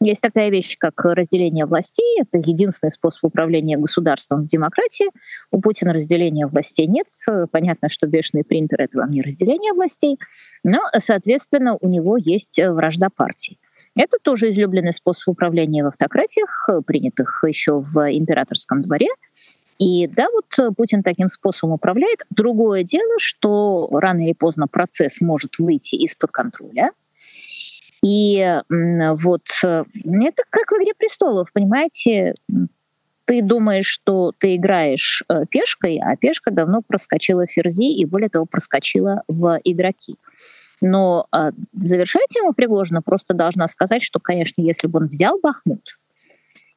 [0.00, 2.20] есть такая вещь, как разделение властей.
[2.20, 5.06] Это единственный способ управления государством в демократии.
[5.50, 7.06] У Путина разделения властей нет.
[7.50, 10.18] Понятно, что бешеный принтер— это вам не разделение властей.
[10.64, 13.58] Но, соответственно, у него есть вражда партий.
[13.96, 19.08] Это тоже излюбленный способ управления в автократиях, принятых еще в императорском дворе.
[19.78, 22.20] И да, вот Путин таким способом управляет.
[22.30, 26.92] Другое дело, что рано или поздно процесс может выйти из-под контроля.
[28.04, 32.34] И вот это как в «Игре престолов», понимаете?
[33.24, 38.28] Ты думаешь, что ты играешь э, пешкой, а пешка давно проскочила в ферзи и, более
[38.28, 40.14] того, проскочила в игроки.
[40.80, 45.98] Но э, завершая тему Пригожина, просто должна сказать, что, конечно, если бы он взял Бахмут,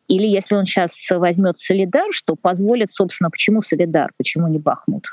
[0.08, 5.06] или если он сейчас возьмет Солидар, что позволит, собственно, почему Солидар, почему не Бахмут?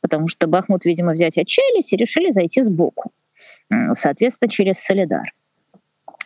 [0.00, 3.10] Потому что Бахмут, видимо, взять отчаялись и решили зайти сбоку.
[3.92, 5.32] Соответственно, через Солидар.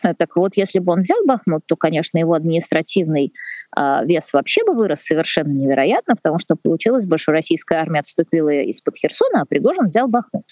[0.03, 3.33] Э, так вот, если бы он взял Бахмут, то, конечно, его административный
[3.77, 8.49] э, вес вообще бы вырос совершенно невероятно, потому что получилось бы, что российская армия отступила
[8.49, 10.45] из-под Херсона, а Пригожин взял Бахмут.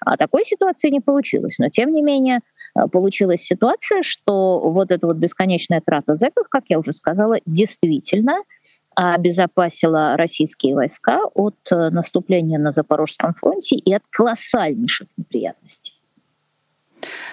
[0.00, 1.58] А такой ситуации не получилось.
[1.58, 2.40] Но, тем не менее,
[2.74, 8.42] э, получилась ситуация, что вот эта вот бесконечная трата зэков, как я уже сказала, действительно
[8.94, 15.99] обезопасила российские войска от э, наступления на Запорожском фронте и от колоссальнейших неприятностей.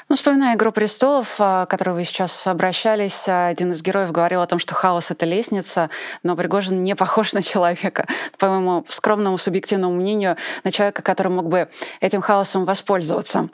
[0.10, 4.42] Ну, вспоминая «Игру престолов», а, к которой вы сейчас обращались, а, один из героев говорил
[4.42, 5.90] о том, что хаос— это лестница,
[6.24, 11.50] но Пригожин не похож на человека, по моему скромному субъективному мнению, на человека, который мог
[11.50, 11.68] бы
[12.00, 13.50] этим хаосом воспользоваться.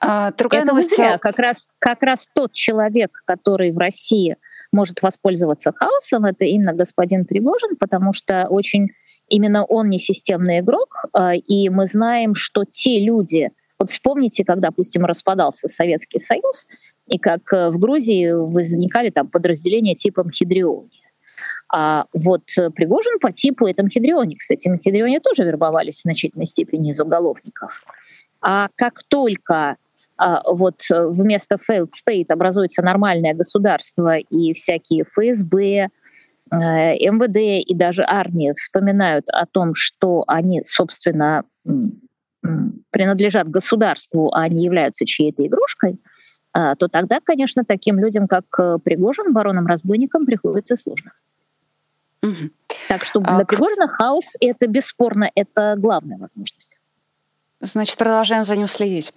[0.00, 0.94] А, другая это новость...
[0.94, 1.18] зря.
[1.18, 4.36] Как раз, как раз тот человек, который в России
[4.72, 8.90] может воспользоваться хаосом, это именно господин Пригожин, потому что очень
[9.28, 11.04] именно он не системный игрок,
[11.46, 16.66] и мы знаем, что те люди, вот вспомните, когда, допустим, распадался Советский Союз,
[17.06, 21.02] и как э, в Грузии возникали там подразделения типа Мхидриони.
[21.70, 24.34] А вот Пригожин по типу это Мхидриони.
[24.34, 27.84] Кстати, Мхидриони тоже вербовались в значительной степени из уголовников.
[28.40, 29.76] А как только
[30.16, 35.88] а, вот вместо failed state образуется нормальное государство и всякие ФСБ, э,
[36.50, 41.44] МВД и даже армия вспоминают о том, что они, собственно,
[42.90, 45.98] принадлежат государству, а не являются чьей-то игрушкой,
[46.52, 51.12] а, то тогда, конечно, таким людям, как э, Пригожин, баронам-разбойникам, приходится сложно.
[52.22, 52.50] Угу.
[52.88, 56.77] Так что для а, Пригожина хаос— это бесспорно, это главная возможность.
[57.60, 59.12] Значит, продолжаем за ним следить.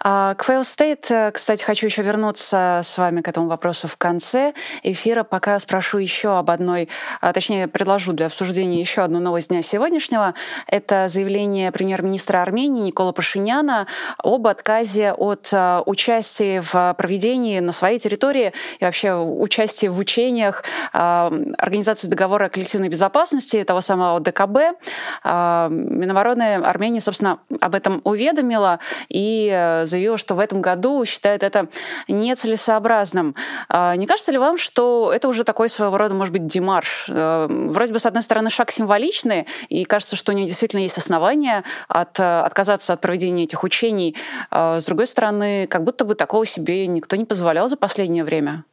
[0.00, 3.96] А, к Fail State, э, кстати, хочу еще вернуться с вами к этому вопросу в
[3.96, 5.24] конце эфира.
[5.24, 6.90] Пока спрошу еще об одной,
[7.22, 10.34] а, точнее, предложу для обсуждения еще одну новость дня сегодняшнего.
[10.66, 13.86] Это заявление премьер-министра Армении Никола Пашиняна
[14.18, 20.64] об отказе от а, участия в проведении на своей территории и вообще участия в учениях
[20.92, 24.76] Организации договора о коллективной безопасности, того самого ДКБ.
[25.24, 31.68] Минобороны Армении, собственно, об этом этом уведомила и заявила, что в этом году считает это
[32.08, 33.34] нецелесообразным.
[33.70, 37.06] Не кажется ли вам, что это уже такой своего рода, может быть, демарш?
[37.08, 41.62] Вроде бы, с одной стороны, шаг символичный, и кажется, что у нее действительно есть основания
[41.88, 44.16] от, отказаться от проведения этих учений.
[44.50, 48.64] С другой стороны, как будто бы такого себе никто не позволял за последнее время.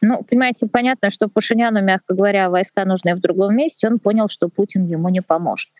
[0.00, 4.48] Ну, понимаете, понятно, что Пашиняну, мягко говоря, войска нужны в другом месте, он понял, что
[4.48, 5.70] Путин ему не поможет.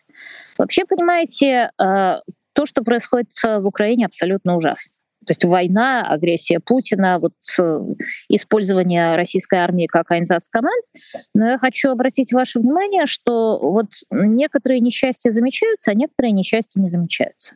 [0.57, 2.15] Вообще, понимаете, э,
[2.53, 4.93] то, что происходит в Украине, абсолютно ужасно.
[5.25, 7.79] То есть война, агрессия Путина, вот э,
[8.29, 10.83] использование российской армии как команд.
[11.33, 16.89] Но я хочу обратить ваше внимание, что вот некоторые несчастья замечаются, а некоторые несчастья не
[16.89, 17.55] замечаются.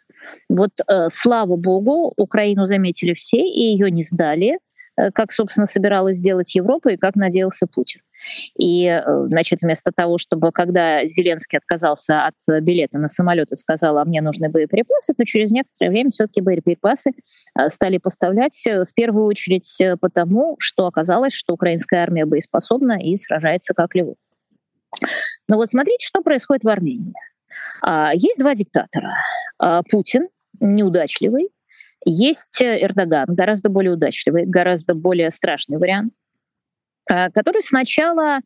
[0.50, 4.60] Вот э, слава богу, Украину заметили все и ее не сдали.
[5.14, 8.02] Как, собственно, собиралась сделать Европа и как надеялся Путин.
[8.58, 13.98] И, э, значит, вместо того, чтобы, когда Зеленский отказался от билета на самолет и сказал,
[13.98, 19.26] а мне нужны боеприпасы, то через некоторое время все-таки боеприпасы э, стали поставлять в первую
[19.26, 24.16] очередь потому, что оказалось, что украинская армия боеспособна и сражается как львы.
[25.48, 27.14] Но вот смотрите, что происходит в Армении.
[27.82, 29.16] А, есть два диктатора.
[29.60, 30.28] А, Путин,
[30.60, 31.50] неудачливый,
[32.06, 36.14] есть э, Эрдоган, гораздо более удачливый, гораздо более страшный вариант,
[37.08, 38.40] который сначала,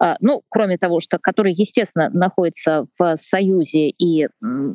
[0.00, 4.28] а, ну, кроме того, что который, естественно, находится в Союзе и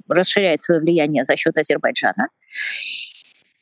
[0.08, 2.28] расширяет свое влияние за счет Азербайджана.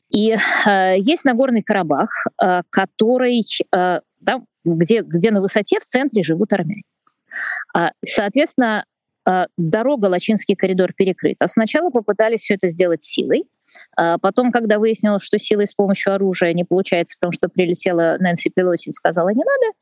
[0.10, 2.10] И э, есть Нагорный Карабах,
[2.42, 3.44] э, который,
[3.76, 6.84] э, да, где, где на высоте в центре живут армяне.
[7.76, 8.86] А, соответственно,
[9.28, 11.48] э, дорога Лачинский коридор перекрыта.
[11.48, 13.48] Сначала попытались все это сделать силой, а
[14.22, 18.90] потом, когда выяснилось, что силой с помощью оружия не получается, потому что прилетела Нэнси Пелоси
[18.90, 19.74] и сказала «не надо»,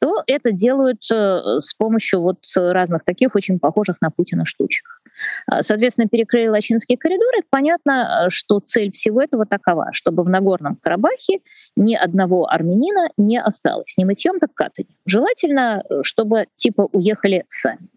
[0.00, 5.00] то это делают э, с помощью вот разных таких очень похожих на Путина штучек.
[5.46, 7.38] А, соответственно, перекрыли Лачинские коридоры.
[7.48, 11.40] Понятно, что цель всего этого такова, чтобы в Нагорном Карабахе
[11.76, 13.96] ни одного армянина не осталось.
[13.96, 14.90] Не мытьем, так катанем.
[15.06, 17.88] Желательно, чтобы типа уехали сами.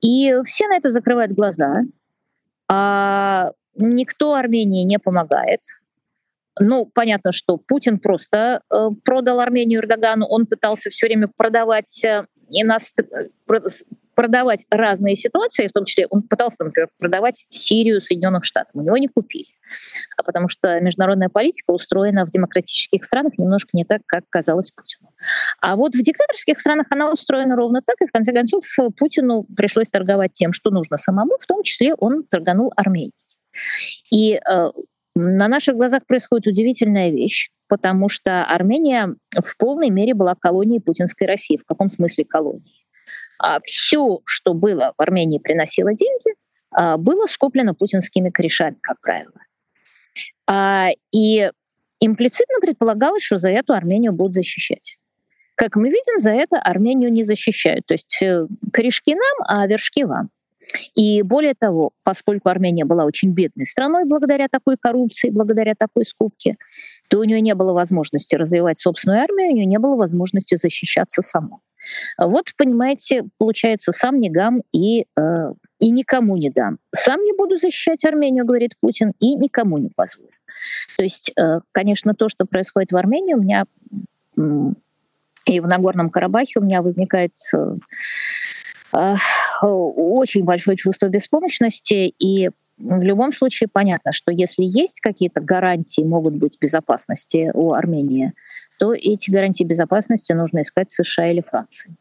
[0.00, 1.82] И все на это закрывают глаза.
[2.68, 5.60] А Никто Армении не помогает.
[6.58, 10.26] Ну, понятно, что Путин просто э, продал Армению Эрдогану.
[10.26, 12.98] Он пытался все время продавать э, иност...
[12.98, 13.28] Э,
[14.14, 18.80] продавать разные ситуации, в том числе он пытался, например, продавать Сирию Соединенным Штатам.
[18.80, 19.48] У него не купили.
[20.16, 25.10] А потому что международная политика устроена в демократических странах немножко не так, как казалось Путину.
[25.60, 28.64] А вот в диктаторских странах она устроена ровно так, и в конце концов
[28.96, 33.12] Путину пришлось торговать тем, что нужно самому, в том числе он торганул Арменией.
[34.10, 34.40] И э,
[35.14, 41.26] на наших глазах происходит удивительная вещь, потому что Армения в полной мере была колонией путинской
[41.26, 41.56] России.
[41.56, 42.86] В каком смысле колонией?
[43.38, 46.34] А все, что было в Армении, приносило деньги,
[46.70, 49.40] а, было скоплено путинскими корешами, как правило.
[50.46, 51.50] А, и
[52.00, 54.98] имплицитно предполагалось, что за эту Армению будут защищать.
[55.54, 57.86] Как мы видим, за это Армению не защищают.
[57.86, 60.28] То есть э, корешки нам, а вершки вам.
[60.94, 66.56] И более того, поскольку Армения была очень бедной страной благодаря такой коррупции, благодаря такой скупке,
[67.08, 71.22] то у нее не было возможности развивать собственную армию, у нее не было возможности защищаться
[71.22, 71.60] самой.
[72.18, 76.78] Вот, понимаете, получается, сам не гам и, э, и никому не дам.
[76.92, 80.30] Сам не буду защищать Армению, говорит Путин, и никому не позволю.
[80.96, 83.66] То есть, э, конечно, то, что происходит в Армении, у меня
[85.46, 87.76] и в Нагорном Карабахе у меня возникает э, Э,
[89.62, 96.34] очень большое чувство беспомощности, и в любом случае понятно, что если есть какие-то гарантии могут
[96.34, 98.32] быть безопасности у Армении,
[98.78, 101.94] то эти гарантии безопасности нужно искать в США или Франции.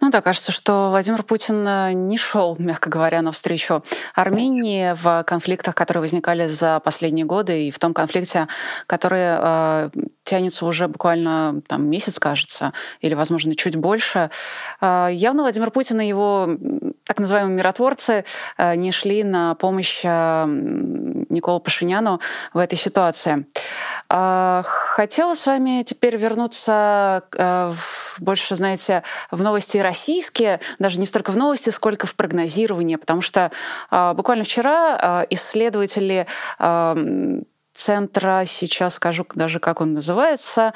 [0.00, 5.74] Ну да, кажется, что Владимир Путин э, не шел, мягко говоря, навстречу Армении в конфликтах,
[5.74, 8.48] которые возникали за последние годы, и в том конфликте,
[8.86, 9.90] который э,
[10.24, 14.30] тянется уже буквально там, месяц, кажется, или, возможно, чуть больше.
[14.80, 16.48] Э, явно Владимир Путин и его
[17.04, 18.24] так называемые миротворцы
[18.56, 20.44] э, не шли на помощь э,
[21.28, 22.20] Николу Пашиняну
[22.52, 23.46] в этой ситуации.
[24.10, 27.24] Э, хотела с вами теперь вернуться
[28.18, 33.50] больше, знаете, в новости российские, даже не столько в новости, сколько в прогнозирование, потому что
[33.90, 36.26] буквально вчера исследователи
[37.74, 40.72] центра, сейчас скажу даже, как он называется,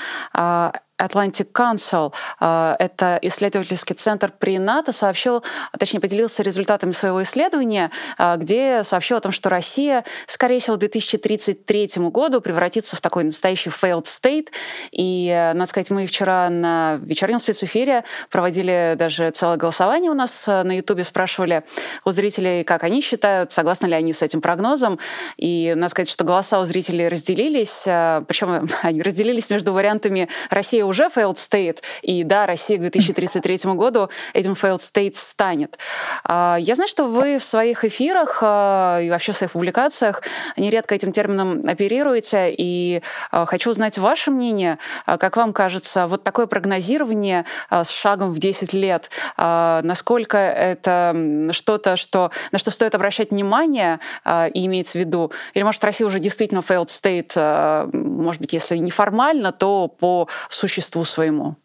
[0.99, 5.45] Atlantic Council, э, это исследовательский центр при НАТО, сообщил,
[5.79, 10.81] точнее, поделился результатами своего исследования, э, где сообщил о том, что Россия, скорее всего, к
[10.81, 14.49] 2033 году превратится в такой настоящий failed state.
[14.91, 20.77] И, надо сказать, мы вчера на вечернем спецэфире проводили даже целое голосование у нас на
[20.77, 21.65] Ютубе, спрашивали
[22.05, 24.99] у зрителей, как они считают, согласны ли они с этим прогнозом.
[25.37, 31.05] И надо сказать, что голоса у зрителей разделились, причем они разделились между вариантами «Россия уже
[31.05, 35.79] failed state», и да, Россия к 2033 году этим failed state станет.
[36.25, 40.23] А, я знаю, что вы в своих эфирах а, и вообще в своих публикациях
[40.57, 44.79] нередко этим термином оперируете, и а, хочу узнать ваше мнение.
[45.07, 52.31] Как вам кажется, вот такое прогнозирование с шагом в 10 лет, насколько это что-то, что,
[52.53, 55.33] на что стоит обращать внимание и имеется в виду?
[55.55, 60.78] Или, может, Россия уже действительно failed state, может быть, если не формально, то по существу
[61.05, 61.57] своему?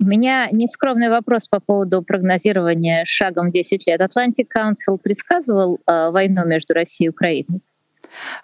[0.00, 4.00] У меня нескромный вопрос по поводу прогнозирования шагом 10 лет.
[4.00, 7.60] Atlantic Council предсказывал э, войну между Россией и Украиной?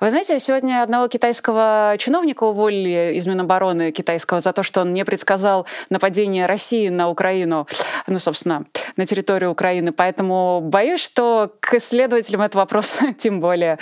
[0.00, 5.04] Вы знаете, сегодня одного китайского чиновника уволили из Минобороны китайского за то, что он не
[5.04, 7.66] предсказал нападение России на Украину,
[8.06, 8.64] ну, собственно,
[8.96, 9.92] на территорию Украины.
[9.92, 13.78] Поэтому боюсь, что к исследователям этот вопрос тем более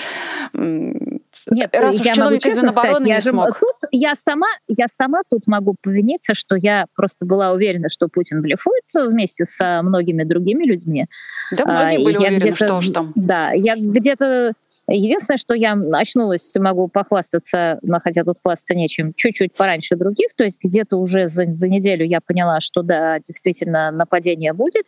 [1.51, 3.47] нет, раз уж я из Минобороны сказать, не я смог.
[3.47, 8.09] Же, тут я сама, я сама тут могу повиниться, что я просто была уверена, что
[8.09, 11.07] Путин блефует вместе со многими другими людьми.
[11.53, 13.13] Да, многие а, были уверены, что уж там.
[13.15, 14.53] Да, я где-то
[14.89, 20.63] Единственное, что я очнулась, могу похвастаться, хотя тут хвастаться нечем, чуть-чуть пораньше других, то есть
[20.63, 24.87] где-то уже за, за неделю я поняла, что да, действительно нападение будет.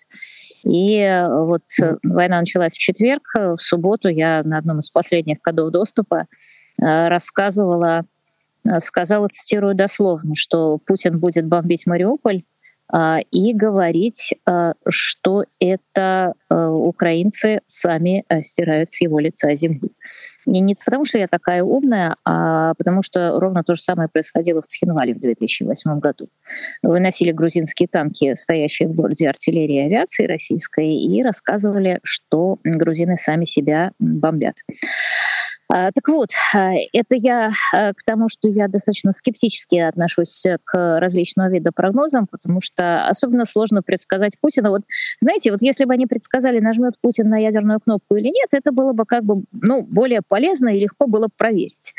[0.64, 1.62] И вот
[2.04, 6.26] война началась в четверг, в субботу я на одном из последних кодов доступа
[6.80, 8.04] э, рассказывала,
[8.64, 12.42] э, сказала, цитирую дословно, что Путин будет бомбить Мариуполь,
[13.30, 19.90] и говорить, а, что это а, украинцы сами стирают с его лица землю.
[20.46, 24.62] И не потому, что я такая умная, а потому что ровно то же самое происходило
[24.62, 26.28] в Цхинвале в 2008 году.
[26.82, 33.44] Выносили грузинские танки, стоящие в городе артиллерии и авиации российской, и рассказывали, что грузины сами
[33.44, 34.56] себя бомбят.
[35.70, 40.98] А, так вот, а, это я а, к тому, что я достаточно скептически отношусь к
[40.98, 44.70] различного вида прогнозам, потому что особенно сложно предсказать Путина.
[44.70, 44.82] Вот
[45.20, 48.92] знаете, вот если бы они предсказали, нажмет Путин на ядерную кнопку или нет, это было
[48.92, 51.92] бы как бы ну, более полезно и легко было бы проверить.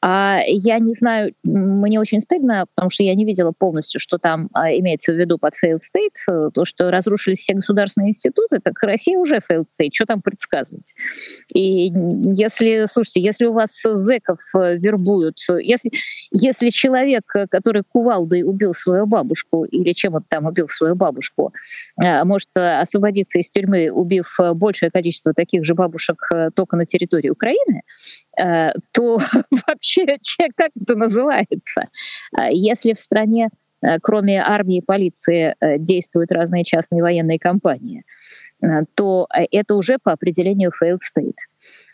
[0.00, 4.48] А я не знаю, мне очень стыдно, потому что я не видела полностью, что там
[4.54, 9.36] имеется в виду под failed state, то, что разрушились все государственные институты, так Россия уже
[9.36, 10.94] failed state, что там предсказывать?
[11.52, 11.92] И
[12.34, 15.90] если слушайте, если у вас зэков э, вербуют, если,
[16.30, 21.52] если человек, который кувалдой убил свою бабушку, или чем он там убил свою бабушку,
[22.02, 26.16] э, может э, освободиться из тюрьмы, убив большее количество таких же бабушек
[26.54, 27.82] только на территории Украины,
[28.92, 29.18] то
[29.66, 30.06] вообще
[30.56, 31.88] как это называется?
[32.50, 33.50] Если в стране
[34.02, 38.04] кроме армии и полиции действуют разные частные военные компании,
[38.94, 41.36] то это уже по определению failed state.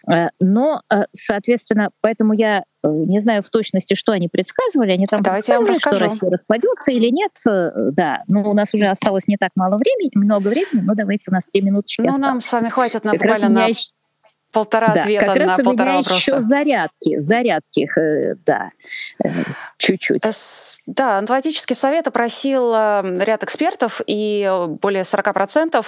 [0.08, 4.92] Э, но, э, соответственно, поэтому я э, не знаю в точности, что они предсказывали.
[4.92, 7.32] Они там Давайте предсказывали, что Россия распадется или нет.
[7.44, 11.34] Да, но у нас уже осталось не так мало времени, много времени, но давайте у
[11.34, 13.68] нас три минуточки Ну, нам с вами хватит на буквально на
[14.52, 16.20] полтора да, ответа как раз на полтора у меня вопроса.
[16.20, 17.88] еще зарядки, зарядки,
[18.44, 18.70] да,
[19.78, 20.22] чуть-чуть.
[20.86, 25.84] Да, Атлантический совет опросил ряд экспертов, и более 40%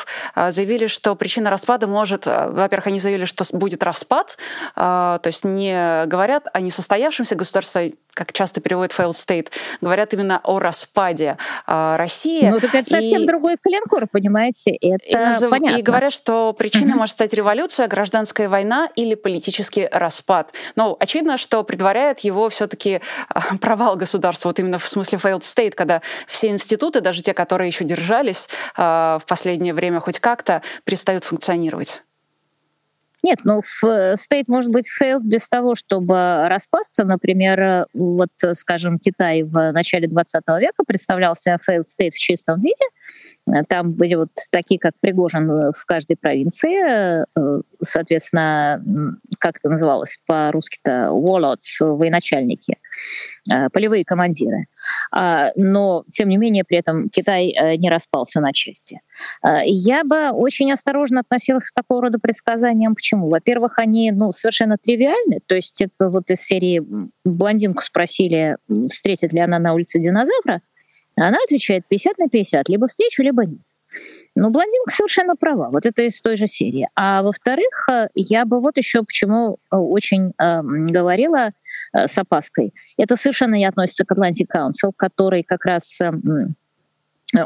[0.50, 2.26] заявили, что причина распада может...
[2.26, 4.38] Во-первых, они заявили, что будет распад,
[4.74, 9.50] то есть не говорят о несостоявшемся государстве, как часто переводит failed state,
[9.80, 12.46] говорят именно о распаде России.
[12.48, 13.26] Ну, так это совсем и...
[13.26, 14.72] другой коленкор, понимаете?
[14.72, 15.50] Это и, назов...
[15.50, 15.78] понятно.
[15.78, 20.52] И говорят, что причиной может стать революция, гражданская война или политический распад.
[20.76, 23.00] Но очевидно, что предваряет его все таки
[23.60, 27.84] провал государства, вот именно в смысле failed state, когда все институты, даже те, которые еще
[27.84, 32.02] держались в последнее время хоть как-то, перестают функционировать.
[33.22, 37.04] Нет, ну, стейт может быть failed без того, чтобы распасться.
[37.04, 42.84] Например, вот, скажем, Китай в начале 20 века представлялся failed state в чистом виде,
[43.68, 47.26] Там были вот такие, как Пригожин в каждой провинции,
[47.80, 48.82] соответственно,
[49.38, 52.78] как это называлось по-русски-то, warlords, военачальники,
[53.72, 54.66] полевые командиры.
[55.10, 59.00] А, но, тем не менее, при этом Китай не распался на части.
[59.64, 62.94] Я бы очень осторожно относилась к такого рода предсказаниям.
[62.94, 63.28] Почему?
[63.28, 65.40] Во-первых, они ну, совершенно тривиальны.
[65.46, 66.82] То есть это вот из серии
[67.24, 68.56] блондинку спросили,
[68.88, 70.62] встретит ли она на улице динозавра,
[71.16, 73.66] она отвечает 50 на 50, либо встречу, либо нет.
[74.34, 75.68] Но блондинка совершенно права.
[75.70, 76.88] Вот это из той же серии.
[76.94, 81.50] А во-вторых, э, я бы вот еще почему э, очень э, говорила
[81.92, 82.72] э, с опаской.
[82.96, 86.10] Это совершенно не относится к Atlantic Council, который как раз э,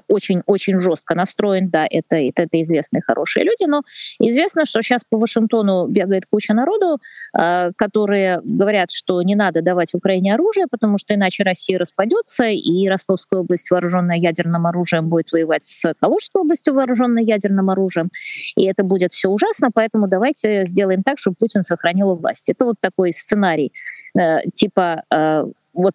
[0.09, 3.83] очень-очень жестко настроен, да, это, это, это известные хорошие люди, но
[4.19, 6.99] известно, что сейчас по Вашингтону бегает куча народу,
[7.39, 12.89] э, которые говорят, что не надо давать Украине оружие, потому что иначе Россия распадется, и
[12.89, 18.11] Ростовская область, вооруженная ядерным оружием, будет воевать с Калужской областью, вооруженной ядерным оружием,
[18.57, 22.49] и это будет все ужасно, поэтому давайте сделаем так, чтобы Путин сохранил власть.
[22.49, 23.73] Это вот такой сценарий,
[24.19, 25.45] э, типа э,
[25.77, 25.95] вот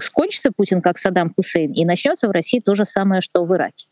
[0.00, 3.86] скончится Путин как Саддам Хусейн, и начнется в России то же самое, что в Ираке.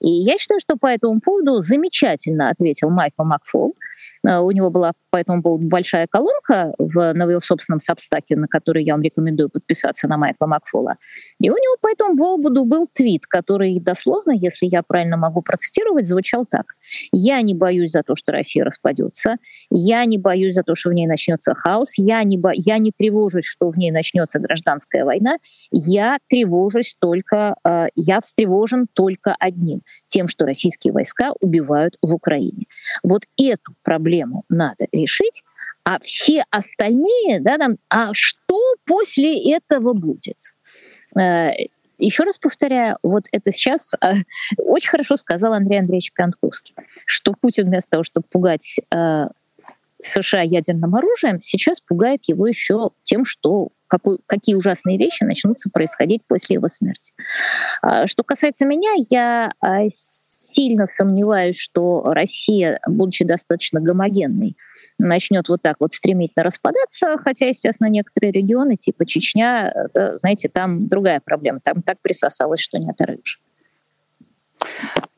[0.00, 3.93] И я считаю, что по этому поводу замечательно ответил Майкл Макфол, Э,
[4.24, 8.94] у него была поэтому была большая колонка в, на его собственном сабстаке, на который я
[8.94, 10.96] вам рекомендую подписаться на Майкла Макфола.
[11.38, 16.08] И у него по этому поводу был твит, который дословно, если я правильно могу процитировать,
[16.08, 16.66] звучал так.
[17.12, 19.36] «Я не боюсь за то, что Россия распадется.
[19.70, 21.96] Я не боюсь за то, что в ней начнется хаос.
[21.96, 22.50] Я не, бо...
[22.52, 25.36] я не тревожусь, что в ней начнется гражданская война.
[25.70, 27.54] Я тревожусь только...
[27.64, 29.82] Э, я встревожен только одним.
[30.08, 32.64] Тем, что российские войска убивают в Украине.
[33.04, 35.42] Вот эту проблему проблему надо решить,
[35.84, 40.38] а все остальные, да, там, а что после этого будет?
[41.18, 41.50] Э,
[41.98, 44.14] Еще раз повторяю, вот это сейчас э,
[44.58, 46.74] очень хорошо сказал Андрей Андреевич Пьянковский,
[47.06, 49.26] что Путин вместо того, чтобы пугать э,
[50.00, 56.22] США ядерным оружием, сейчас пугает его еще тем, что какой, какие ужасные вещи начнутся происходить
[56.26, 57.12] после его смерти.
[57.80, 64.56] А, что касается меня, я а, сильно сомневаюсь, что Россия, будучи достаточно гомогенной,
[64.98, 70.88] начнет вот так вот стремительно распадаться, хотя, естественно, некоторые регионы, типа Чечня, э, знаете, там
[70.88, 73.40] другая проблема, там так присосалось, что не оторвешь.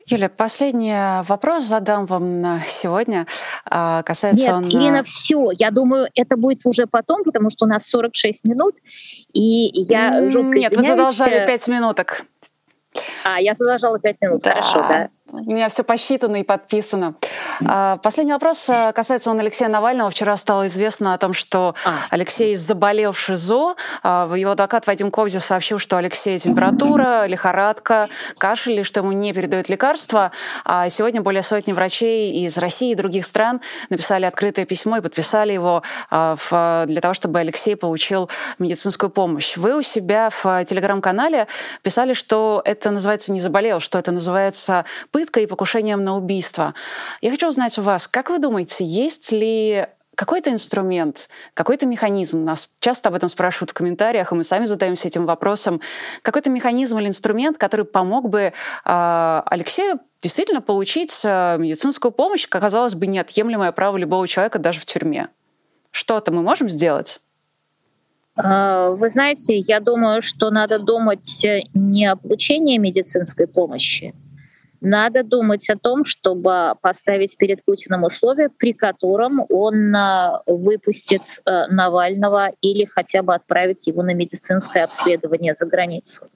[0.09, 3.27] Юля, последний вопрос задам вам на сегодня.
[3.65, 4.69] А, касается Нет, он...
[4.69, 5.49] Ирина, все.
[5.51, 8.75] Я думаю, это будет уже потом, потому что у нас 46 минут,
[9.33, 10.97] и я жутко Нет, извиняюсь.
[10.97, 12.21] вы задолжали 5 минуток.
[13.25, 14.49] А, я задолжала 5 минут, да.
[14.51, 15.09] хорошо, да.
[15.29, 17.15] У меня все посчитано и подписано.
[17.65, 20.09] А, последний вопрос э, касается он Алексея Навального.
[20.09, 21.95] Вчера стало известно о том, что а.
[22.11, 23.75] Алексей заболел в ШИЗО.
[24.03, 28.07] А, его адвокат Вадим Кобзев сообщил, что Алексей температура, лихорадка,
[28.37, 30.31] кашель, что ему не передают лекарства.
[30.63, 33.59] А сегодня более сотни врачей из России и других стран
[33.89, 39.57] написали открытое письмо и подписали его для того, чтобы Алексей получил медицинскую помощь.
[39.57, 41.47] Вы у себя в телеграм-канале
[41.81, 44.85] писали, что это называется не заболел, что это называется
[45.17, 46.75] пыткой и покушением на убийство.
[47.21, 52.69] Я хочу узнать у вас, как вы думаете, есть ли какой-то инструмент, какой-то механизм, нас
[52.79, 55.81] часто об этом спрашивают в комментариях, и мы сами задаемся этим вопросом,
[56.21, 58.51] какой-то механизм или инструмент, который помог бы э,
[58.85, 64.85] Алексею действительно получить э, медицинскую помощь, как казалось бы, неотъемлемое право любого человека даже в
[64.85, 65.29] тюрьме.
[65.89, 67.21] Что-то мы можем сделать?
[68.35, 71.43] А, вы знаете, я думаю, что надо думать
[71.73, 74.13] не о получении медицинской помощи,
[74.81, 81.67] надо думать о том, чтобы поставить перед Путиным условия, при котором он а, выпустит а,
[81.67, 86.27] Навального или хотя бы отправит его на медицинское обследование за границу.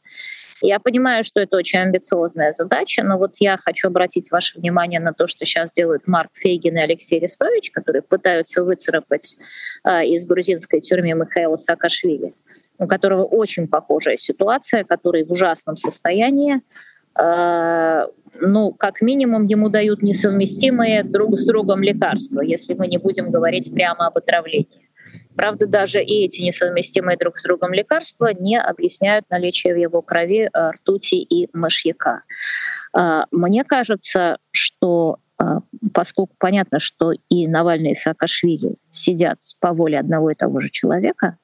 [0.64, 5.12] Я понимаю, что это очень амбициозная задача, но вот я хочу обратить ваше внимание на
[5.12, 9.38] то, что сейчас делают Марк Фейгин и Алексей Арестович, которые пытаются выцарапать
[9.84, 12.36] э, из грузинской тюрьмы Михаила Саакашвили,
[12.78, 20.02] у которого очень похожая ситуация, который в ужасном состоянии, Э, ну, как минимум, ему дают
[20.02, 24.90] несовместимые друг с другом лекарства, если мы не будем говорить прямо об отравлении.
[25.36, 30.50] Правда, даже и эти несовместимые друг с другом лекарства не объясняют наличие в его крови
[30.52, 32.24] э, ртути и мышьяка.
[32.98, 35.20] Э, мне кажется, что
[35.94, 41.28] поскольку понятно, что и Навальный, и Саакашвили сидят по воле одного и того же человека,
[41.28, 41.41] а,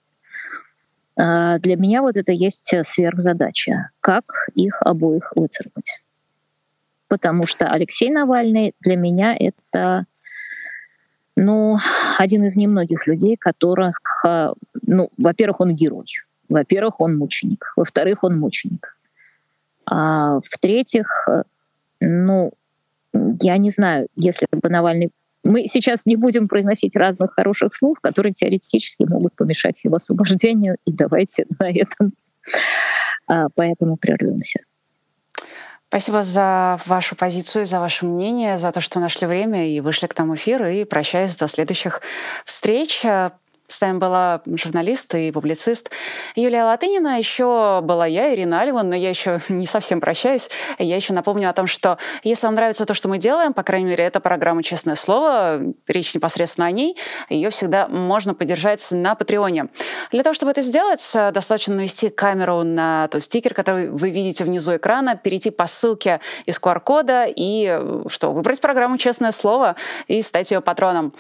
[1.18, 3.90] для меня вот это есть э, сверхзадача.
[4.02, 6.02] Как их обоих выцарапать?
[7.08, 10.06] Потому что Алексей Навальный для меня это
[11.36, 11.78] ну,
[12.18, 16.08] один из немногих людей, которых, а, ну, во-первых, он герой,
[16.50, 18.98] во-первых, он мученик, во-вторых, он мученик.
[19.86, 21.28] А в-третьих,
[22.02, 22.52] ну,
[23.42, 25.12] я не знаю, если бы Навальный
[25.48, 30.92] мы сейчас не будем произносить разных хороших слов, которые теоретически могут помешать его освобождению, и
[30.92, 32.14] давайте на этом
[33.28, 34.60] а, поэтому прервемся.
[35.90, 40.18] Спасибо за вашу позицию, за ваше мнение, за то, что нашли время и вышли к
[40.18, 40.66] нам эфир.
[40.68, 42.02] И прощаюсь до следующих
[42.44, 43.06] встреч.
[43.70, 45.92] С нами была журналист и публицист
[46.36, 47.18] Юлия Латынина.
[47.18, 50.50] Еще была я, Ирина Альван, но я еще не совсем прощаюсь.
[50.80, 53.90] Я еще напомню о том, что если вам нравится то, что мы делаем, по крайней
[53.90, 56.96] мере, это программа «Честное слово», речь непосредственно о ней,
[57.30, 59.68] ее всегда можно поддержать на Патреоне.
[60.12, 64.78] Для того, чтобы это сделать, достаточно навести камеру на тот стикер, который вы видите внизу
[64.78, 69.76] экрана, перейти по ссылке из QR-кода и что, выбрать программу «Честное слово»
[70.08, 71.14] и стать ее патроном.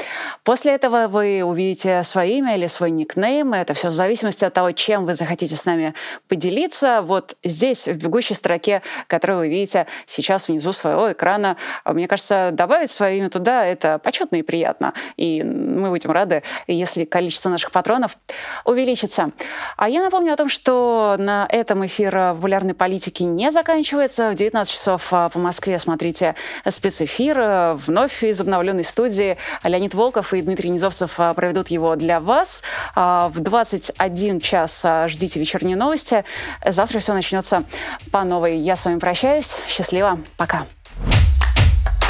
[0.45, 3.54] После этого вы увидите свои имя или свой никнейм.
[3.54, 5.94] Это все в зависимости от того, чем вы захотите с нами
[6.28, 7.02] поделиться.
[7.02, 12.92] Вот здесь, в бегущей строке, которую вы видите сейчас внизу своего экрана, мне кажется, добавить
[12.92, 14.94] свое имя туда— это почетно и приятно.
[15.18, 18.18] И мы будем рады, если количество наших патронов
[18.66, 19.32] увеличится.
[19.78, 24.32] А я напомню о том, что на этом эфир популярной политики не заканчивается.
[24.32, 26.36] В 19 часов а, по Москве смотрите
[26.68, 27.76] спецэфир.
[27.76, 32.62] Вновь из обновленной студии Леонид Волков и Дмитрий Низовцев а, проведут его для вас.
[32.94, 36.24] А, в 21 час ждите вечерние новости.
[36.64, 37.64] Завтра все начнется
[38.12, 38.60] по новой.
[38.60, 39.58] Я с вами прощаюсь.
[39.68, 40.20] Счастливо.
[40.38, 40.68] Пока.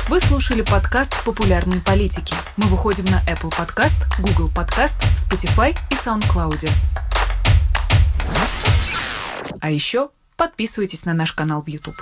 [0.10, 2.34] Вы слушали подкаст «Популярные политики».
[2.56, 6.70] Мы выходим на Apple Podcast, Google Podcast, Spotify и SoundCloud.
[9.60, 11.96] А еще подписывайтесь на наш канал в YouTube.